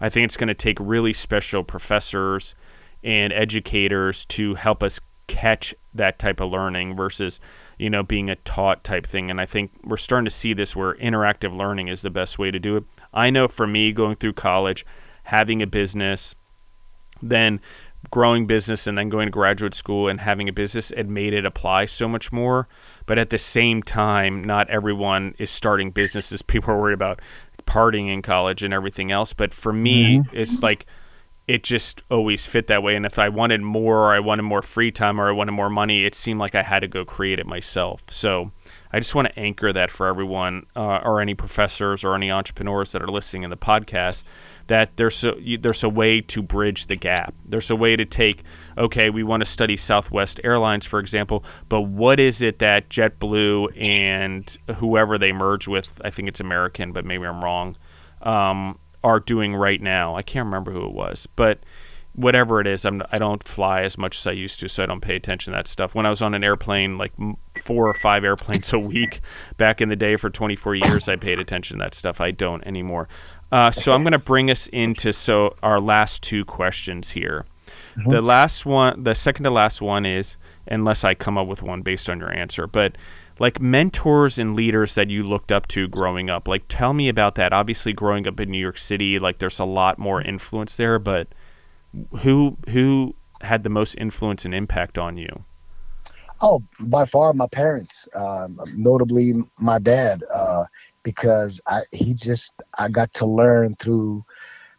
[0.00, 2.54] I think it's going to take really special professors
[3.02, 7.38] and educators to help us catch that type of learning versus
[7.78, 9.30] you know being a taught type thing.
[9.30, 12.50] And i think we're starting to see this where interactive learning is the best way
[12.50, 12.84] to do it.
[13.14, 14.84] I know for me going through college
[15.24, 16.34] having a business
[17.22, 17.60] then
[18.10, 21.44] growing business and then going to graduate school and having a business it made it
[21.44, 22.66] apply so much more.
[23.06, 26.42] But at the same time not everyone is starting businesses.
[26.54, 27.20] People are worried about
[27.66, 29.32] partying in college and everything else.
[29.32, 30.36] But for me mm-hmm.
[30.36, 30.86] it's like
[31.50, 32.94] it just always fit that way.
[32.94, 35.68] And if I wanted more, or I wanted more free time, or I wanted more
[35.68, 38.04] money, it seemed like I had to go create it myself.
[38.08, 38.52] So
[38.92, 42.92] I just want to anchor that for everyone, uh, or any professors or any entrepreneurs
[42.92, 44.22] that are listening in the podcast,
[44.68, 47.34] that there's a, there's a way to bridge the gap.
[47.44, 48.44] There's a way to take,
[48.78, 53.76] okay, we want to study Southwest Airlines, for example, but what is it that JetBlue
[53.76, 57.76] and whoever they merge with, I think it's American, but maybe I'm wrong,
[58.22, 60.14] um, are doing right now.
[60.14, 61.60] I can't remember who it was, but
[62.14, 64.86] whatever it is, I'm I don't fly as much as I used to, so I
[64.86, 65.94] don't pay attention to that stuff.
[65.94, 67.12] When I was on an airplane, like
[67.62, 69.20] four or five airplanes a week
[69.56, 72.20] back in the day for 24 years, I paid attention to that stuff.
[72.20, 73.08] I don't anymore.
[73.52, 77.46] Uh, so I'm going to bring us into so our last two questions here.
[77.96, 78.10] Mm-hmm.
[78.10, 80.36] The last one, the second to last one is,
[80.68, 82.96] unless I come up with one based on your answer, but
[83.40, 86.46] like mentors and leaders that you looked up to growing up.
[86.46, 87.54] Like, tell me about that.
[87.54, 90.98] Obviously, growing up in New York City, like there's a lot more influence there.
[90.98, 91.28] But
[92.20, 95.44] who who had the most influence and impact on you?
[96.42, 100.64] Oh, by far, my parents, um, notably my dad, uh,
[101.02, 104.22] because I he just I got to learn through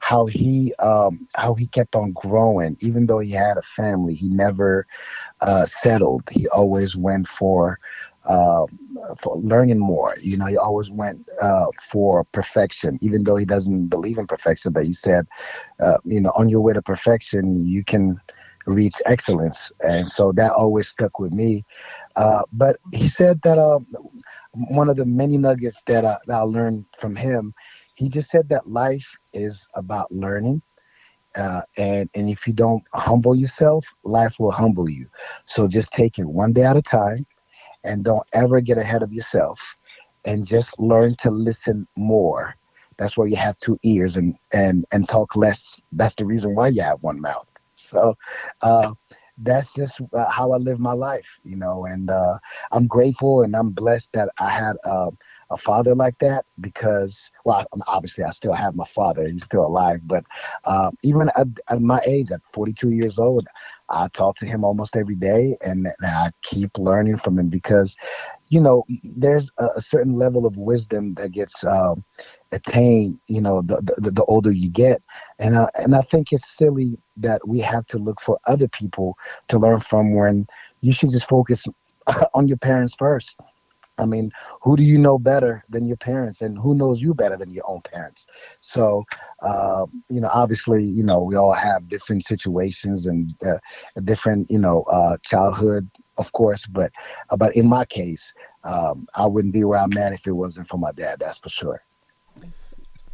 [0.02, 2.78] how he um, how he kept on growing.
[2.80, 4.86] Even though he had a family, he never
[5.42, 6.24] uh, settled.
[6.32, 7.80] He always went for
[8.26, 8.66] uh,
[9.18, 10.16] for learning more.
[10.22, 14.74] You know, he always went uh, for perfection, even though he doesn't believe in perfection.
[14.74, 15.28] But he said,
[15.80, 18.20] uh, you know, on your way to perfection, you can
[18.68, 21.64] reach excellence, and so that always stuck with me.
[22.16, 23.88] Uh, but he said that um,
[24.54, 27.54] one of the many nuggets that I, that I learned from him,
[27.96, 30.62] he just said that life is about learning.
[31.36, 35.08] Uh, and and if you don't humble yourself, life will humble you.
[35.46, 37.26] So just take it one day at a time
[37.84, 39.78] and don't ever get ahead of yourself
[40.26, 42.56] and just learn to listen more.
[42.98, 45.82] That's why you have two ears and and and talk less.
[45.92, 47.50] That's the reason why you have one mouth.
[47.76, 48.16] So
[48.62, 48.92] uh
[49.44, 52.38] that's just uh, how I live my life, you know, and uh,
[52.72, 55.12] I'm grateful and I'm blessed that I had uh,
[55.52, 60.00] a father like that because, well, obviously I still have my father, he's still alive,
[60.06, 60.24] but
[60.66, 63.48] uh, even at, at, my age, at 42 years old,
[63.90, 67.96] I talk to him almost every day and, and I keep learning from him because,
[68.50, 68.84] you know,
[69.16, 72.04] there's a, a certain level of wisdom that gets um,
[72.52, 75.02] attained, you know, the, the, the older you get.
[75.40, 79.18] And, uh, and I think it's silly that we have to look for other people
[79.50, 80.46] to learn from when
[80.80, 81.66] you should just focus
[82.34, 83.38] on your parents first.
[84.02, 84.32] I mean,
[84.62, 87.64] who do you know better than your parents, and who knows you better than your
[87.68, 88.26] own parents?
[88.60, 89.06] So,
[89.42, 93.60] uh, you know, obviously, you know, we all have different situations and uh,
[94.04, 96.66] different, you know, uh, childhood, of course.
[96.66, 96.92] But,
[97.30, 98.34] uh, but in my case,
[98.64, 101.20] um, I wouldn't be where I'm at if it wasn't for my dad.
[101.20, 101.84] That's for sure.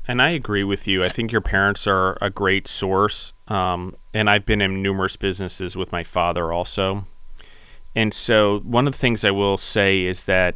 [0.07, 1.03] And I agree with you.
[1.03, 3.33] I think your parents are a great source.
[3.49, 7.05] Um, and I've been in numerous businesses with my father also.
[7.97, 10.55] And so, one of the things I will say is that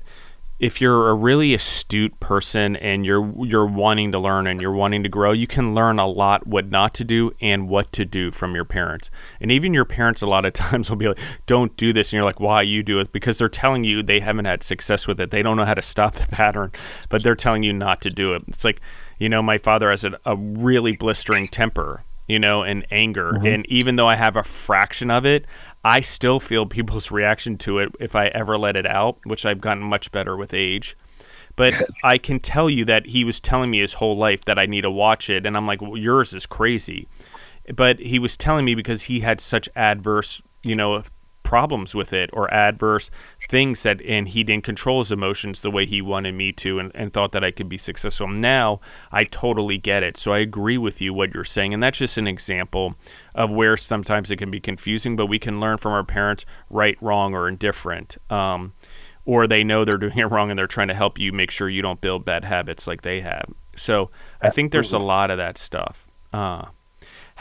[0.60, 5.02] if you're a really astute person and you're you're wanting to learn and you're wanting
[5.02, 8.32] to grow, you can learn a lot what not to do and what to do
[8.32, 9.10] from your parents.
[9.40, 11.18] And even your parents a lot of times will be like,
[11.48, 14.20] "Don't do this," and you're like, "Why you do it?" Because they're telling you they
[14.20, 15.32] haven't had success with it.
[15.32, 16.72] They don't know how to stop the pattern,
[17.10, 18.44] but they're telling you not to do it.
[18.50, 18.82] It's like,
[19.18, 23.48] you know, my father has a, a really blistering temper, you know, and anger, mm-hmm.
[23.48, 25.48] and even though I have a fraction of it,
[25.84, 29.62] I still feel people's reaction to it if I ever let it out, which I've
[29.62, 30.96] gotten much better with age.
[31.56, 31.74] But
[32.04, 34.82] I can tell you that he was telling me his whole life that I need
[34.82, 37.08] to watch it, and I'm like, well, yours is crazy.
[37.76, 41.04] But he was telling me because he had such adverse, you know,
[41.52, 43.12] problems with it or adverse
[43.50, 46.90] things that and he didn't control his emotions the way he wanted me to and,
[46.96, 48.30] and thought that I could be successful.
[48.30, 48.80] Now
[49.12, 50.16] I totally get it.
[50.16, 51.74] So I agree with you what you're saying.
[51.74, 52.96] And that's just an example
[53.36, 56.98] of where sometimes it can be confusing, but we can learn from our parents right,
[57.02, 58.18] wrong, or indifferent.
[58.30, 58.72] Um,
[59.26, 61.68] or they know they're doing it wrong and they're trying to help you make sure
[61.68, 63.52] you don't build bad habits like they have.
[63.76, 64.10] So
[64.42, 66.08] I think there's a lot of that stuff.
[66.32, 66.68] Uh,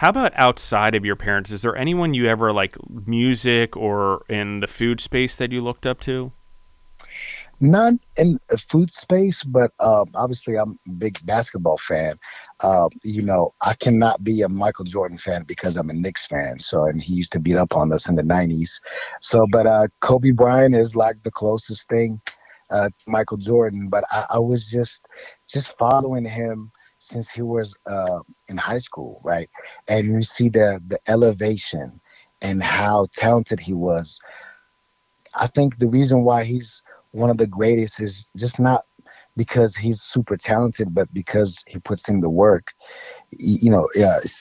[0.00, 1.50] how about outside of your parents?
[1.50, 2.74] Is there anyone you ever like
[3.06, 6.32] music or in the food space that you looked up to?
[7.60, 12.14] Not in the food space, but uh, obviously I'm a big basketball fan.
[12.64, 16.60] Uh, you know, I cannot be a Michael Jordan fan because I'm a Knicks fan.
[16.60, 18.80] So, and he used to beat up on us in the '90s.
[19.20, 22.22] So, but uh, Kobe Bryant is like the closest thing
[22.70, 23.88] uh, Michael Jordan.
[23.90, 25.04] But I, I was just
[25.46, 29.48] just following him since he was uh, in high school, right?
[29.88, 32.00] And you see the the elevation
[32.40, 34.20] and how talented he was.
[35.38, 38.82] I think the reason why he's one of the greatest is just not
[39.36, 42.72] because he's super talented, but because he puts in the work,
[43.38, 43.88] you know,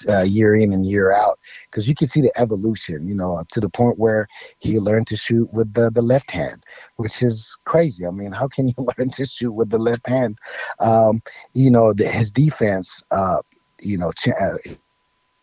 [0.07, 1.39] uh, year in and year out.
[1.65, 4.27] Because you can see the evolution, you know, to the point where
[4.59, 6.63] he learned to shoot with the, the left hand,
[6.97, 8.05] which is crazy.
[8.05, 10.37] I mean, how can you learn to shoot with the left hand?
[10.79, 11.19] Um,
[11.53, 13.41] you know, the, his defense, uh,
[13.81, 14.57] you know, ch- uh,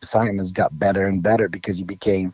[0.03, 2.33] assignments got better and better because he became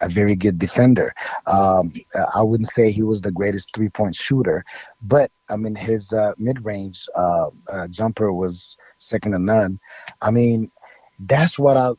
[0.00, 1.12] a very good defender.
[1.46, 1.92] Um,
[2.34, 4.64] I wouldn't say he was the greatest three point shooter,
[5.02, 9.78] but I mean, his uh, mid range uh, uh, jumper was second to none.
[10.22, 10.70] I mean,
[11.18, 11.92] that's what I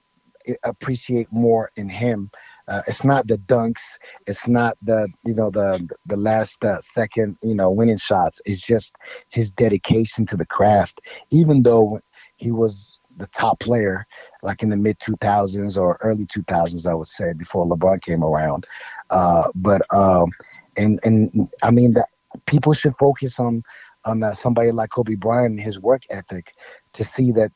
[0.64, 2.30] appreciate more in him.
[2.68, 4.00] Uh, it's not the dunks.
[4.26, 8.42] It's not the you know the the last uh, second you know winning shots.
[8.46, 8.96] It's just
[9.30, 11.02] his dedication to the craft.
[11.32, 12.00] Even though
[12.38, 14.06] he was the top player,
[14.44, 18.66] like in the mid 2000s or early 2000s, I would say, before LeBron came around.
[19.10, 20.30] Uh, but um,
[20.78, 22.10] and and I mean that
[22.46, 23.64] people should focus on
[24.06, 26.54] on uh, somebody like Kobe Bryant and his work ethic
[26.94, 27.52] to see that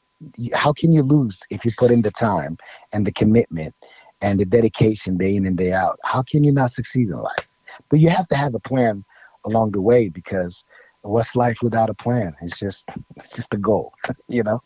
[0.54, 2.58] how can you lose if you put in the time
[2.92, 3.74] and the commitment
[4.22, 5.98] and the dedication day in and day out?
[6.04, 7.60] How can you not succeed in life?
[7.90, 9.06] But you have to have a plan
[9.46, 10.66] along the way because
[11.02, 12.34] what's life without a plan?
[12.42, 13.94] It's just it's just a goal,
[14.28, 14.62] you know.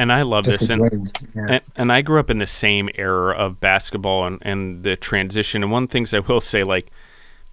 [0.00, 0.70] And I love Just this.
[0.70, 1.46] And, yeah.
[1.48, 5.62] and, and I grew up in the same era of basketball and, and the transition.
[5.62, 6.90] And one of the things I will say, like,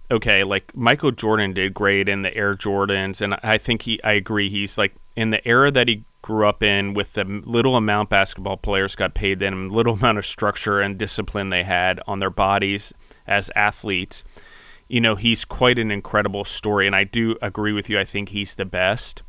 [0.10, 4.14] okay, like Michael Jordan did great in the Air Jordans, and I think he, I
[4.14, 8.10] agree, he's like in the era that he grew up in with the little amount
[8.10, 12.30] basketball players got paid, then little amount of structure and discipline they had on their
[12.30, 12.94] bodies
[13.28, 14.24] as athletes.
[14.88, 18.00] You know, he's quite an incredible story, and I do agree with you.
[18.00, 19.22] I think he's the best.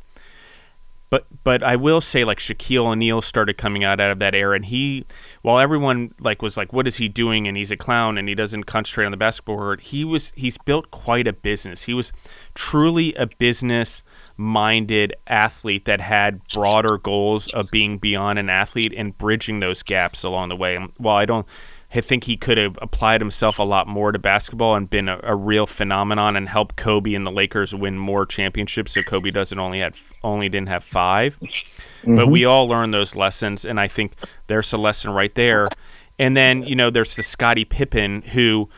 [1.09, 4.55] But but I will say like Shaquille O'Neal started coming out out of that era,
[4.55, 5.05] and he,
[5.41, 7.47] while everyone like was like, what is he doing?
[7.47, 9.81] And he's a clown, and he doesn't concentrate on the basketball court.
[9.81, 11.83] He was he's built quite a business.
[11.83, 12.11] He was
[12.53, 14.03] truly a business
[14.37, 20.23] minded athlete that had broader goals of being beyond an athlete and bridging those gaps
[20.23, 20.75] along the way.
[20.75, 21.47] And while I don't
[21.93, 25.19] I think he could have applied himself a lot more to basketball and been a,
[25.23, 28.91] a, real phenomenon and helped Kobe and the Lakers win more championships.
[28.91, 32.15] So Kobe doesn't only had only didn't have 5 mm-hmm.
[32.15, 34.13] but we all learned those lessons, and I think
[34.47, 35.69] there's a lesson right there.
[36.19, 38.69] And then you know there's the Scottie Pippen who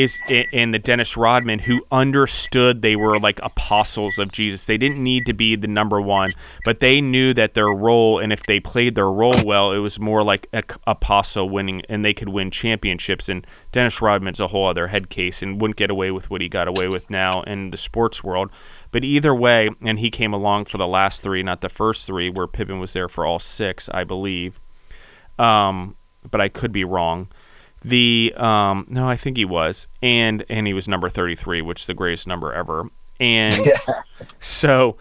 [0.00, 4.64] is in the Dennis Rodman who understood they were like apostles of Jesus.
[4.64, 6.32] They didn't need to be the number one,
[6.64, 10.00] but they knew that their role, and if they played their role well, it was
[10.00, 13.28] more like a apostle winning, and they could win championships.
[13.28, 16.48] And Dennis Rodman's a whole other head case, and wouldn't get away with what he
[16.48, 18.50] got away with now in the sports world.
[18.92, 22.30] But either way, and he came along for the last three, not the first three,
[22.30, 24.60] where Pippen was there for all six, I believe.
[25.38, 25.96] Um,
[26.30, 27.28] but I could be wrong
[27.82, 31.82] the um, no, I think he was, and and he was number thirty three, which
[31.82, 32.88] is the greatest number ever.
[33.18, 34.02] And yeah.
[34.38, 34.96] so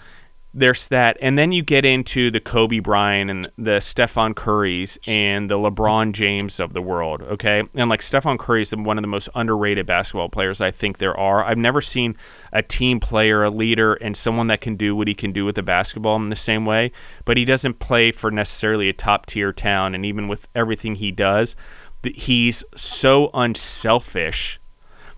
[0.54, 5.48] there's that, and then you get into the Kobe Bryant and the Stephen Currys and
[5.48, 7.22] the LeBron James of the world.
[7.22, 10.98] Okay, and like Stephen Curry is one of the most underrated basketball players I think
[10.98, 11.44] there are.
[11.44, 12.18] I've never seen
[12.52, 15.56] a team player, a leader, and someone that can do what he can do with
[15.56, 16.92] the basketball in the same way.
[17.26, 21.12] But he doesn't play for necessarily a top tier town, and even with everything he
[21.12, 21.56] does,
[22.04, 24.60] he's so unselfish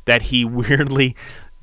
[0.05, 1.15] that he weirdly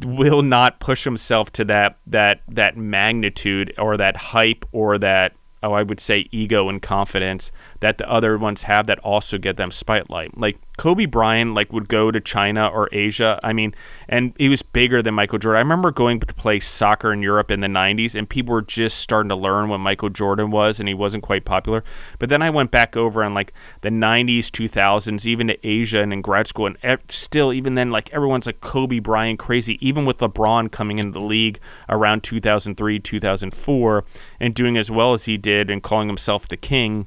[0.04, 5.72] will not push himself to that that that magnitude or that hype or that oh
[5.72, 7.50] I would say ego and confidence
[7.80, 10.36] that the other ones have that also get them spotlight.
[10.36, 13.38] Like Kobe Bryant like would go to China or Asia.
[13.42, 13.74] I mean,
[14.08, 15.58] and he was bigger than Michael Jordan.
[15.58, 18.98] I remember going to play soccer in Europe in the 90s and people were just
[18.98, 21.84] starting to learn what Michael Jordan was and he wasn't quite popular.
[22.18, 23.52] But then I went back over in like
[23.82, 28.12] the 90s, 2000s, even to Asia and in grad school and still even then like
[28.12, 34.04] everyone's like Kobe Bryant crazy even with LeBron coming into the league around 2003, 2004
[34.40, 37.06] and doing as well as he did and calling himself the king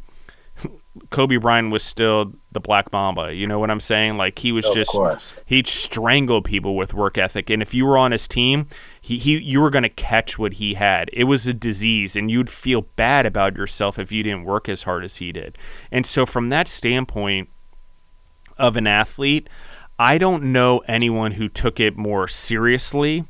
[1.09, 3.33] Kobe Bryant was still the Black Mamba.
[3.33, 4.17] You know what I'm saying?
[4.17, 4.97] Like he was just
[5.45, 8.67] he'd strangle people with work ethic, and if you were on his team,
[8.99, 11.09] he, he you were going to catch what he had.
[11.13, 14.83] It was a disease, and you'd feel bad about yourself if you didn't work as
[14.83, 15.57] hard as he did.
[15.91, 17.49] And so, from that standpoint
[18.57, 19.49] of an athlete,
[19.97, 23.25] I don't know anyone who took it more seriously,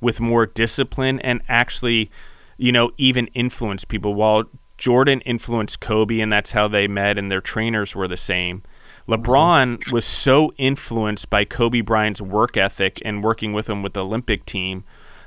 [0.00, 2.10] with more discipline, and actually
[2.58, 4.14] you know, even influenced people.
[4.14, 4.44] While
[4.78, 8.62] Jordan influenced Kobe, and that's how they met, and their trainers were the same.
[9.08, 14.04] LeBron was so influenced by Kobe Bryant's work ethic and working with him with the
[14.04, 14.84] Olympic team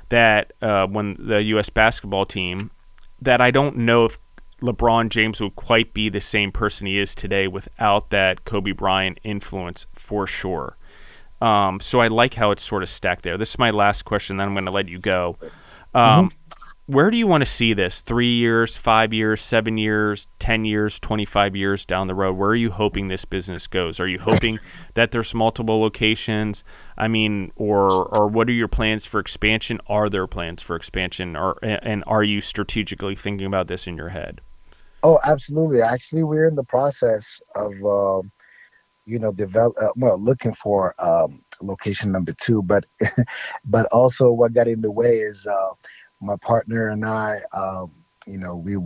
[0.08, 1.68] that uh, when the U.S.
[1.68, 2.70] basketball team,
[3.20, 4.18] that I don't know if
[4.62, 9.18] LeBron James would quite be the same person he is today without that Kobe Bryant
[9.22, 10.76] influence for sure.
[11.40, 13.36] Um, so I like how it's sort of stacked there.
[13.36, 15.36] This is my last question, then I'm going to let you go.
[15.92, 16.41] Um, mm-hmm
[16.86, 18.00] where do you want to see this?
[18.00, 22.36] Three years, five years, seven years, 10 years, 25 years down the road?
[22.36, 24.00] Where are you hoping this business goes?
[24.00, 24.58] Are you hoping
[24.94, 26.64] that there's multiple locations?
[26.98, 29.80] I mean, or, or what are your plans for expansion?
[29.86, 31.36] Are there plans for expansion?
[31.36, 34.40] Or, and are you strategically thinking about this in your head?
[35.04, 35.80] Oh, absolutely.
[35.80, 38.22] Actually, we're in the process of, uh,
[39.04, 42.84] you know, develop, uh, well, looking for um, location number two, but,
[43.64, 45.74] but also what got in the way is, uh,
[46.22, 47.90] my partner and I, um,
[48.26, 48.76] you know, we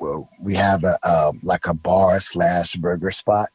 [0.00, 3.48] well, we have a um, like a bar slash burger spot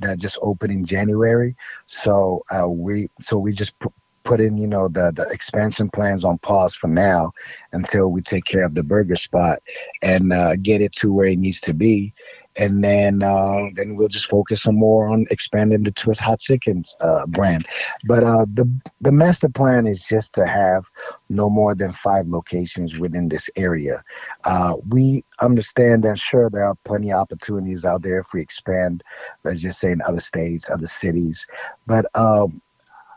[0.00, 1.56] that just opened in January.
[1.86, 3.88] So uh, we so we just p-
[4.22, 7.32] put in you know the the expansion plans on pause for now
[7.72, 9.58] until we take care of the burger spot
[10.02, 12.12] and uh, get it to where it needs to be
[12.58, 16.94] and then uh, then we'll just focus some more on expanding the Twist Hot Chickens
[17.00, 17.66] uh, brand.
[18.04, 20.84] But uh, the the master plan is just to have
[21.28, 24.02] no more than five locations within this area.
[24.44, 29.04] Uh, we understand that sure there are plenty of opportunities out there if we expand.
[29.44, 31.46] Let's just say in other states, other cities,
[31.86, 32.60] but um,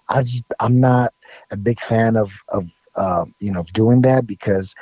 [0.09, 1.13] I just, I'm not
[1.49, 4.75] a big fan of of uh, you know doing that because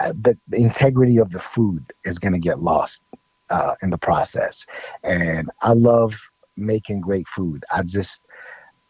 [0.00, 3.02] uh, the integrity of the food is going to get lost
[3.52, 4.66] uh, in the process.
[5.04, 6.14] And I love
[6.56, 7.64] making great food.
[7.72, 8.22] I just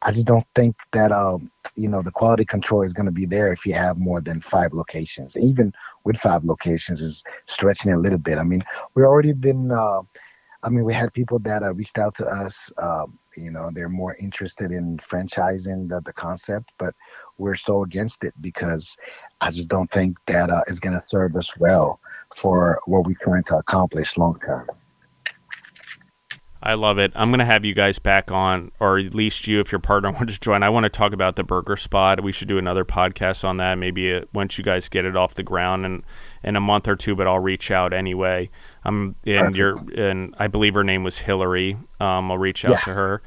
[0.02, 3.26] I just don't think that um, you know the quality control is going to be
[3.26, 5.36] there if you have more than five locations.
[5.36, 5.72] Even
[6.04, 8.38] with five locations, is stretching a little bit.
[8.38, 8.62] I mean,
[8.94, 9.70] we already been.
[9.70, 10.02] Uh,
[10.64, 12.70] I mean, we had people that uh, reached out to us.
[12.80, 16.94] Um, you know, they're more interested in franchising the, the concept, but
[17.36, 18.96] we're so against it because
[19.40, 21.98] I just don't think that uh, is going to serve us well
[22.35, 24.68] for what we're trying to accomplish long term.
[26.64, 27.11] I love it.
[27.16, 30.11] I'm going to have you guys back on, or at least you, if your partner
[30.12, 30.62] wants to join.
[30.62, 32.22] I want to talk about the burger spot.
[32.22, 33.78] We should do another podcast on that.
[33.78, 36.05] Maybe uh, once you guys get it off the ground and
[36.45, 37.16] in a month or two.
[37.16, 38.49] But I'll reach out anyway.
[38.85, 41.76] Um, and your and I believe her name was Hillary.
[41.99, 42.80] Um, I'll reach out yeah.
[42.80, 43.22] to her.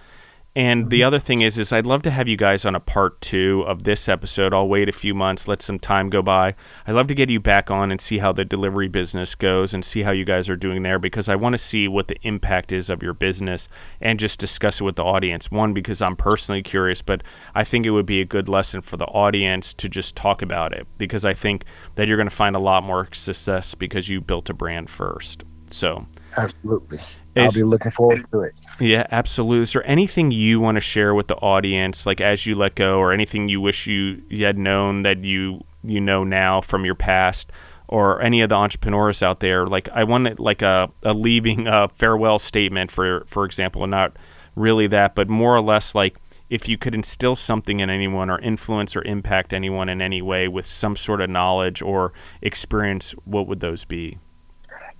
[0.55, 1.07] And the mm-hmm.
[1.07, 3.83] other thing is, is I'd love to have you guys on a part two of
[3.83, 4.53] this episode.
[4.53, 6.55] I'll wait a few months, let some time go by.
[6.87, 9.83] I'd love to get you back on and see how the delivery business goes and
[9.83, 12.71] see how you guys are doing there because I want to see what the impact
[12.71, 13.67] is of your business
[13.99, 15.51] and just discuss it with the audience.
[15.51, 17.21] One, because I'm personally curious, but
[17.53, 20.71] I think it would be a good lesson for the audience to just talk about
[20.71, 24.21] it because I think that you're going to find a lot more success because you
[24.21, 25.43] built a brand first.
[25.67, 26.05] So,
[26.37, 26.99] absolutely.
[27.35, 28.55] I'll be looking forward to it.
[28.79, 29.63] Yeah, absolutely.
[29.63, 32.99] Is there anything you want to share with the audience, like as you let go,
[32.99, 36.95] or anything you wish you, you had known that you you know now from your
[36.95, 37.51] past,
[37.87, 39.65] or any of the entrepreneurs out there?
[39.65, 44.17] Like I want like a, a leaving a farewell statement for for example, not
[44.55, 46.17] really that, but more or less like
[46.49, 50.47] if you could instill something in anyone or influence or impact anyone in any way
[50.49, 52.11] with some sort of knowledge or
[52.41, 54.17] experience, what would those be?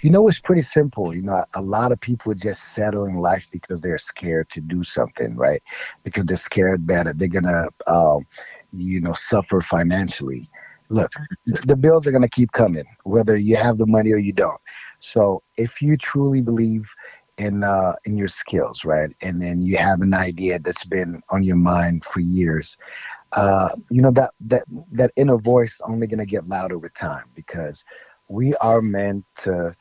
[0.02, 1.16] You know, it's pretty simple.
[1.16, 4.84] You know, a lot of people just settle in life because they're scared to do
[4.84, 5.62] something, right?
[6.04, 8.26] Because they're scared that they're gonna, um,
[8.72, 10.44] you know, suffer financially.
[10.90, 11.12] Look,
[11.46, 14.60] the bills are gonna keep coming, whether you have the money or you don't.
[15.00, 16.94] So, if you truly believe
[17.38, 21.44] in uh, in your skills, right, and then you have an idea that's been on
[21.44, 22.78] your mind for years,
[23.34, 27.84] uh, you know that that that inner voice only gonna get louder with time because
[28.28, 29.76] we are meant to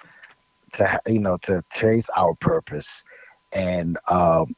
[0.72, 3.04] to you know to chase our purpose.
[3.52, 4.54] And um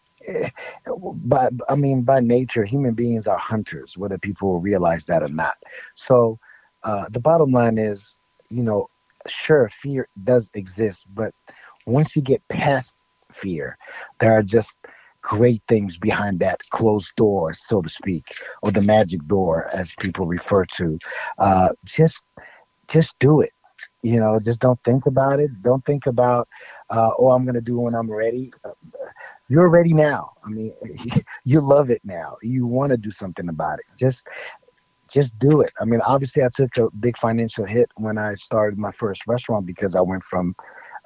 [1.24, 5.54] but i mean by nature human beings are hunters whether people realize that or not.
[5.94, 6.38] So
[6.84, 8.16] uh the bottom line is
[8.50, 8.88] you know
[9.28, 11.32] sure fear does exist but
[11.86, 12.96] once you get past
[13.32, 13.76] fear
[14.20, 14.78] there are just
[15.20, 18.32] great things behind that closed door so to speak
[18.62, 20.98] or the magic door as people refer to.
[21.38, 22.24] Uh just
[22.88, 23.52] just do it
[24.02, 25.50] you know just don't think about it.
[25.62, 26.48] Don't think about
[26.90, 28.52] uh, oh i'm gonna do when i'm ready.
[28.64, 28.70] Uh,
[29.48, 30.32] you're ready now.
[30.44, 30.72] I mean
[31.44, 32.36] you love it now.
[32.42, 33.86] You want to do something about it.
[33.98, 34.26] Just
[35.10, 35.72] just do it.
[35.80, 39.66] I mean obviously i took a big financial hit when i started my first restaurant
[39.66, 40.54] because i went from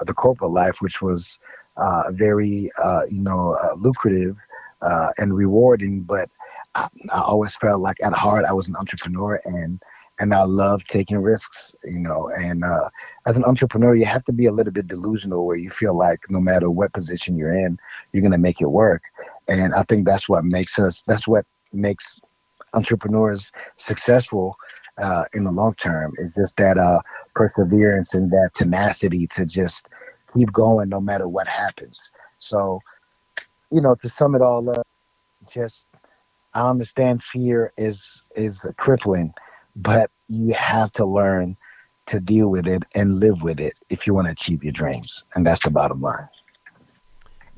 [0.01, 1.38] the corporate life which was
[1.76, 4.36] uh, very uh, you know uh, lucrative
[4.82, 6.03] uh, and rewarding.
[6.03, 6.28] But
[6.74, 9.82] I, I always felt like at heart i was an entrepreneur and
[10.21, 12.31] and I love taking risks, you know.
[12.37, 12.91] And uh,
[13.27, 16.27] as an entrepreneur, you have to be a little bit delusional where you feel like
[16.29, 17.79] no matter what position you're in,
[18.12, 19.05] you're going to make it work.
[19.49, 22.21] And I think that's what makes us, that's what makes
[22.75, 24.57] entrepreneurs successful
[24.99, 26.12] uh, in the long term.
[26.18, 27.01] It's just that uh,
[27.35, 29.89] perseverance and that tenacity to just
[30.37, 32.11] keep going no matter what happens.
[32.37, 32.81] So,
[33.73, 34.87] you know, to sum it all up,
[35.51, 35.87] just
[36.53, 39.33] I understand fear is is crippling
[39.77, 41.57] but you have to learn
[42.07, 45.25] to deal with it and live with it if you want to achieve your dreams.
[45.35, 46.29] And that's the bottom line.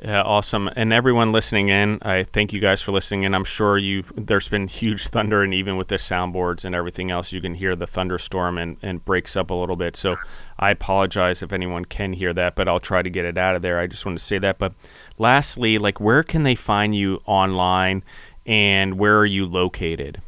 [0.03, 0.69] Yeah, awesome.
[0.75, 3.37] And everyone listening in, I thank you guys for listening in.
[3.37, 7.33] I'm sure you there's been huge thunder and even with the soundboards and everything else,
[7.33, 9.97] you can hear the thunderstorm and, and breaks up a little bit.
[9.97, 10.17] So
[10.59, 13.63] I apologize if anyone can hear that, but I'll try to get it out of
[13.63, 13.79] there.
[13.79, 14.59] I just want to say that.
[14.59, 14.75] But
[15.19, 18.03] lastly, like where can they find you online
[18.45, 20.21] and where are you located?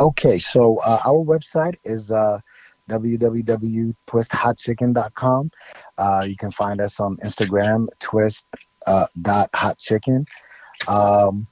[0.00, 2.38] Okay, so uh, our website is uh,
[2.88, 5.50] www.twisthotchicken.com.
[5.98, 8.46] Uh, you can find us on Instagram, twist
[8.86, 10.24] uh, dot hot chicken.
[10.88, 11.46] Um,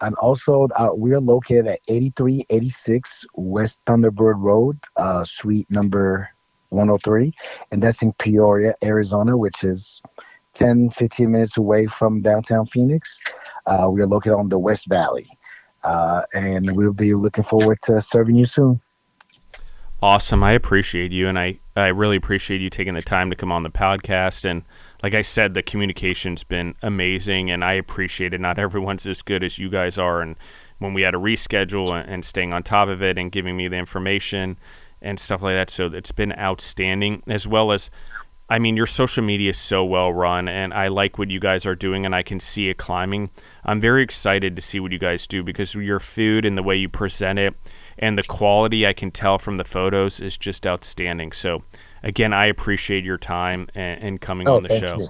[0.00, 6.30] and also, uh, we are located at 8386 West Thunderbird Road, uh, suite number
[6.70, 7.30] 103.
[7.72, 10.00] And that's in Peoria, Arizona, which is
[10.54, 13.20] 10, 15 minutes away from downtown Phoenix.
[13.66, 15.28] Uh, we are located on the West Valley.
[15.86, 18.80] Uh, and we'll be looking forward to serving you soon.
[20.02, 20.42] Awesome.
[20.42, 23.62] I appreciate you, and I, I really appreciate you taking the time to come on
[23.62, 24.44] the podcast.
[24.44, 24.62] And
[25.02, 28.40] like I said, the communication's been amazing, and I appreciate it.
[28.40, 30.20] Not everyone's as good as you guys are.
[30.20, 30.36] And
[30.78, 33.76] when we had a reschedule and staying on top of it and giving me the
[33.76, 34.58] information
[35.00, 37.22] and stuff like that, so it's been outstanding.
[37.26, 37.90] As well as
[38.48, 41.66] I mean, your social media is so well run, and I like what you guys
[41.66, 43.30] are doing, and I can see it climbing.
[43.64, 46.76] I'm very excited to see what you guys do because your food and the way
[46.76, 47.54] you present it
[47.98, 51.32] and the quality I can tell from the photos is just outstanding.
[51.32, 51.64] So,
[52.02, 54.98] again, I appreciate your time and, and coming oh, on the show.
[55.00, 55.08] You.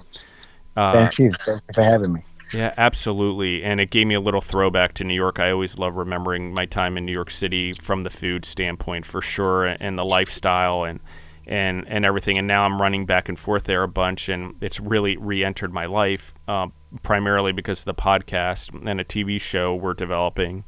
[0.75, 1.31] Uh, thank you.
[1.45, 2.23] Thank you for having me.
[2.53, 3.63] Yeah, absolutely.
[3.63, 5.39] And it gave me a little throwback to New York.
[5.39, 9.21] I always love remembering my time in New York City from the food standpoint for
[9.21, 11.01] sure and the lifestyle and
[11.47, 12.37] and and everything.
[12.37, 15.85] And now I'm running back and forth there a bunch, and it's really re-entered my
[15.85, 16.67] life, uh,
[17.01, 20.65] primarily because of the podcast and a TV show we're developing.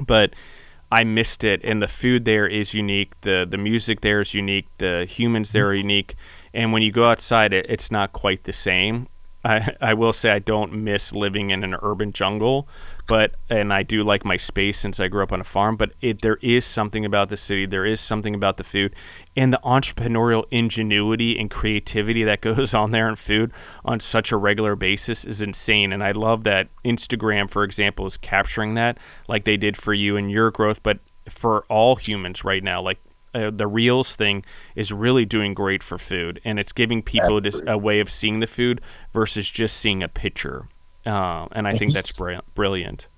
[0.00, 0.34] But
[0.90, 3.20] I missed it, and the food there is unique.
[3.22, 4.68] the The music there is unique.
[4.78, 6.14] The humans there are unique.
[6.52, 9.08] And when you go outside, it, it's not quite the same.
[9.44, 12.68] I, I will say I don't miss living in an urban jungle,
[13.06, 15.76] but and I do like my space since I grew up on a farm.
[15.76, 17.66] But it, there is something about the city.
[17.66, 18.94] There is something about the food
[19.36, 23.52] and the entrepreneurial ingenuity and creativity that goes on there in food
[23.84, 25.92] on such a regular basis is insane.
[25.92, 28.98] And I love that Instagram, for example, is capturing that
[29.28, 30.98] like they did for you and your growth, but
[31.28, 32.98] for all humans right now, like.
[33.34, 34.42] Uh, the reels thing
[34.74, 38.46] is really doing great for food and it's giving people a way of seeing the
[38.46, 38.80] food
[39.12, 40.68] versus just seeing a picture
[41.06, 43.08] uh, and I think that's brilliant.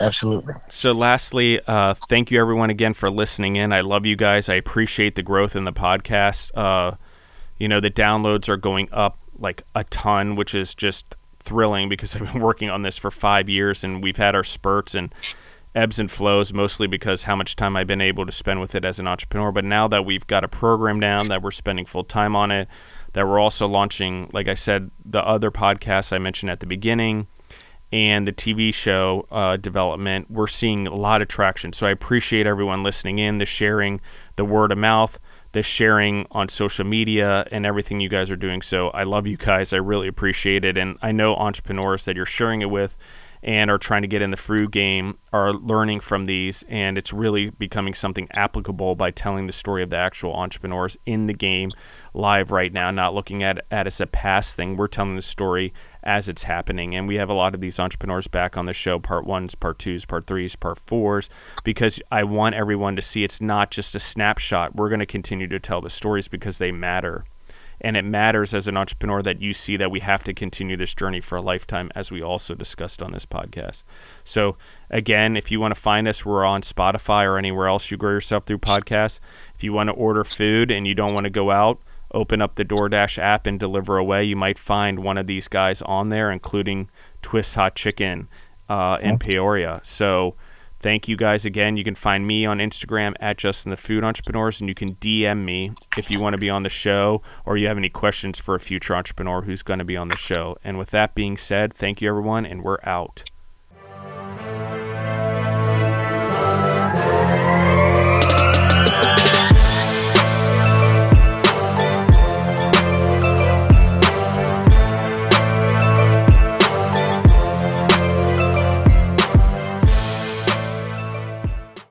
[0.00, 0.54] Absolutely.
[0.68, 3.72] So, lastly, uh, thank you everyone again for listening in.
[3.72, 4.48] I love you guys.
[4.48, 6.50] I appreciate the growth in the podcast.
[6.56, 6.96] Uh,
[7.58, 12.16] you know, the downloads are going up like a ton, which is just thrilling because
[12.16, 15.14] I've been working on this for five years and we've had our spurts and
[15.74, 18.84] ebbs and flows, mostly because how much time I've been able to spend with it
[18.84, 19.52] as an entrepreneur.
[19.52, 22.68] But now that we've got a program down, that we're spending full time on it,
[23.12, 27.26] that we're also launching, like I said, the other podcasts I mentioned at the beginning
[27.92, 31.74] and the TV show uh, development, we're seeing a lot of traction.
[31.74, 34.00] So I appreciate everyone listening in, the sharing,
[34.36, 35.20] the word of mouth,
[35.52, 38.62] the sharing on social media, and everything you guys are doing.
[38.62, 39.74] So I love you guys.
[39.74, 40.78] I really appreciate it.
[40.78, 42.96] And I know entrepreneurs that you're sharing it with
[43.42, 47.12] and are trying to get in the food game are learning from these and it's
[47.12, 51.70] really becoming something applicable by telling the story of the actual entrepreneurs in the game
[52.14, 54.76] live right now not looking at, at it as a past thing.
[54.76, 55.72] We're telling the story
[56.04, 58.98] as it's happening and we have a lot of these entrepreneurs back on the show
[58.98, 61.30] part ones part twos part threes part fours
[61.62, 64.74] because i want everyone to see it's not just a snapshot.
[64.74, 67.24] We're going to continue to tell the stories because they matter
[67.82, 70.94] and it matters as an entrepreneur that you see that we have to continue this
[70.94, 73.82] journey for a lifetime, as we also discussed on this podcast.
[74.24, 74.56] So,
[74.88, 78.12] again, if you want to find us, we're on Spotify or anywhere else you grow
[78.12, 79.18] yourself through podcasts.
[79.56, 81.80] If you want to order food and you don't want to go out,
[82.14, 84.22] open up the DoorDash app and deliver away.
[84.22, 86.88] You might find one of these guys on there, including
[87.20, 88.28] Twist Hot Chicken
[88.68, 89.80] uh, in Peoria.
[89.82, 90.36] So,
[90.82, 91.76] Thank you guys again.
[91.76, 95.44] You can find me on Instagram at Justin the Food Entrepreneurs, and you can DM
[95.44, 98.56] me if you want to be on the show or you have any questions for
[98.56, 100.56] a future entrepreneur who's going to be on the show.
[100.64, 103.31] And with that being said, thank you everyone, and we're out.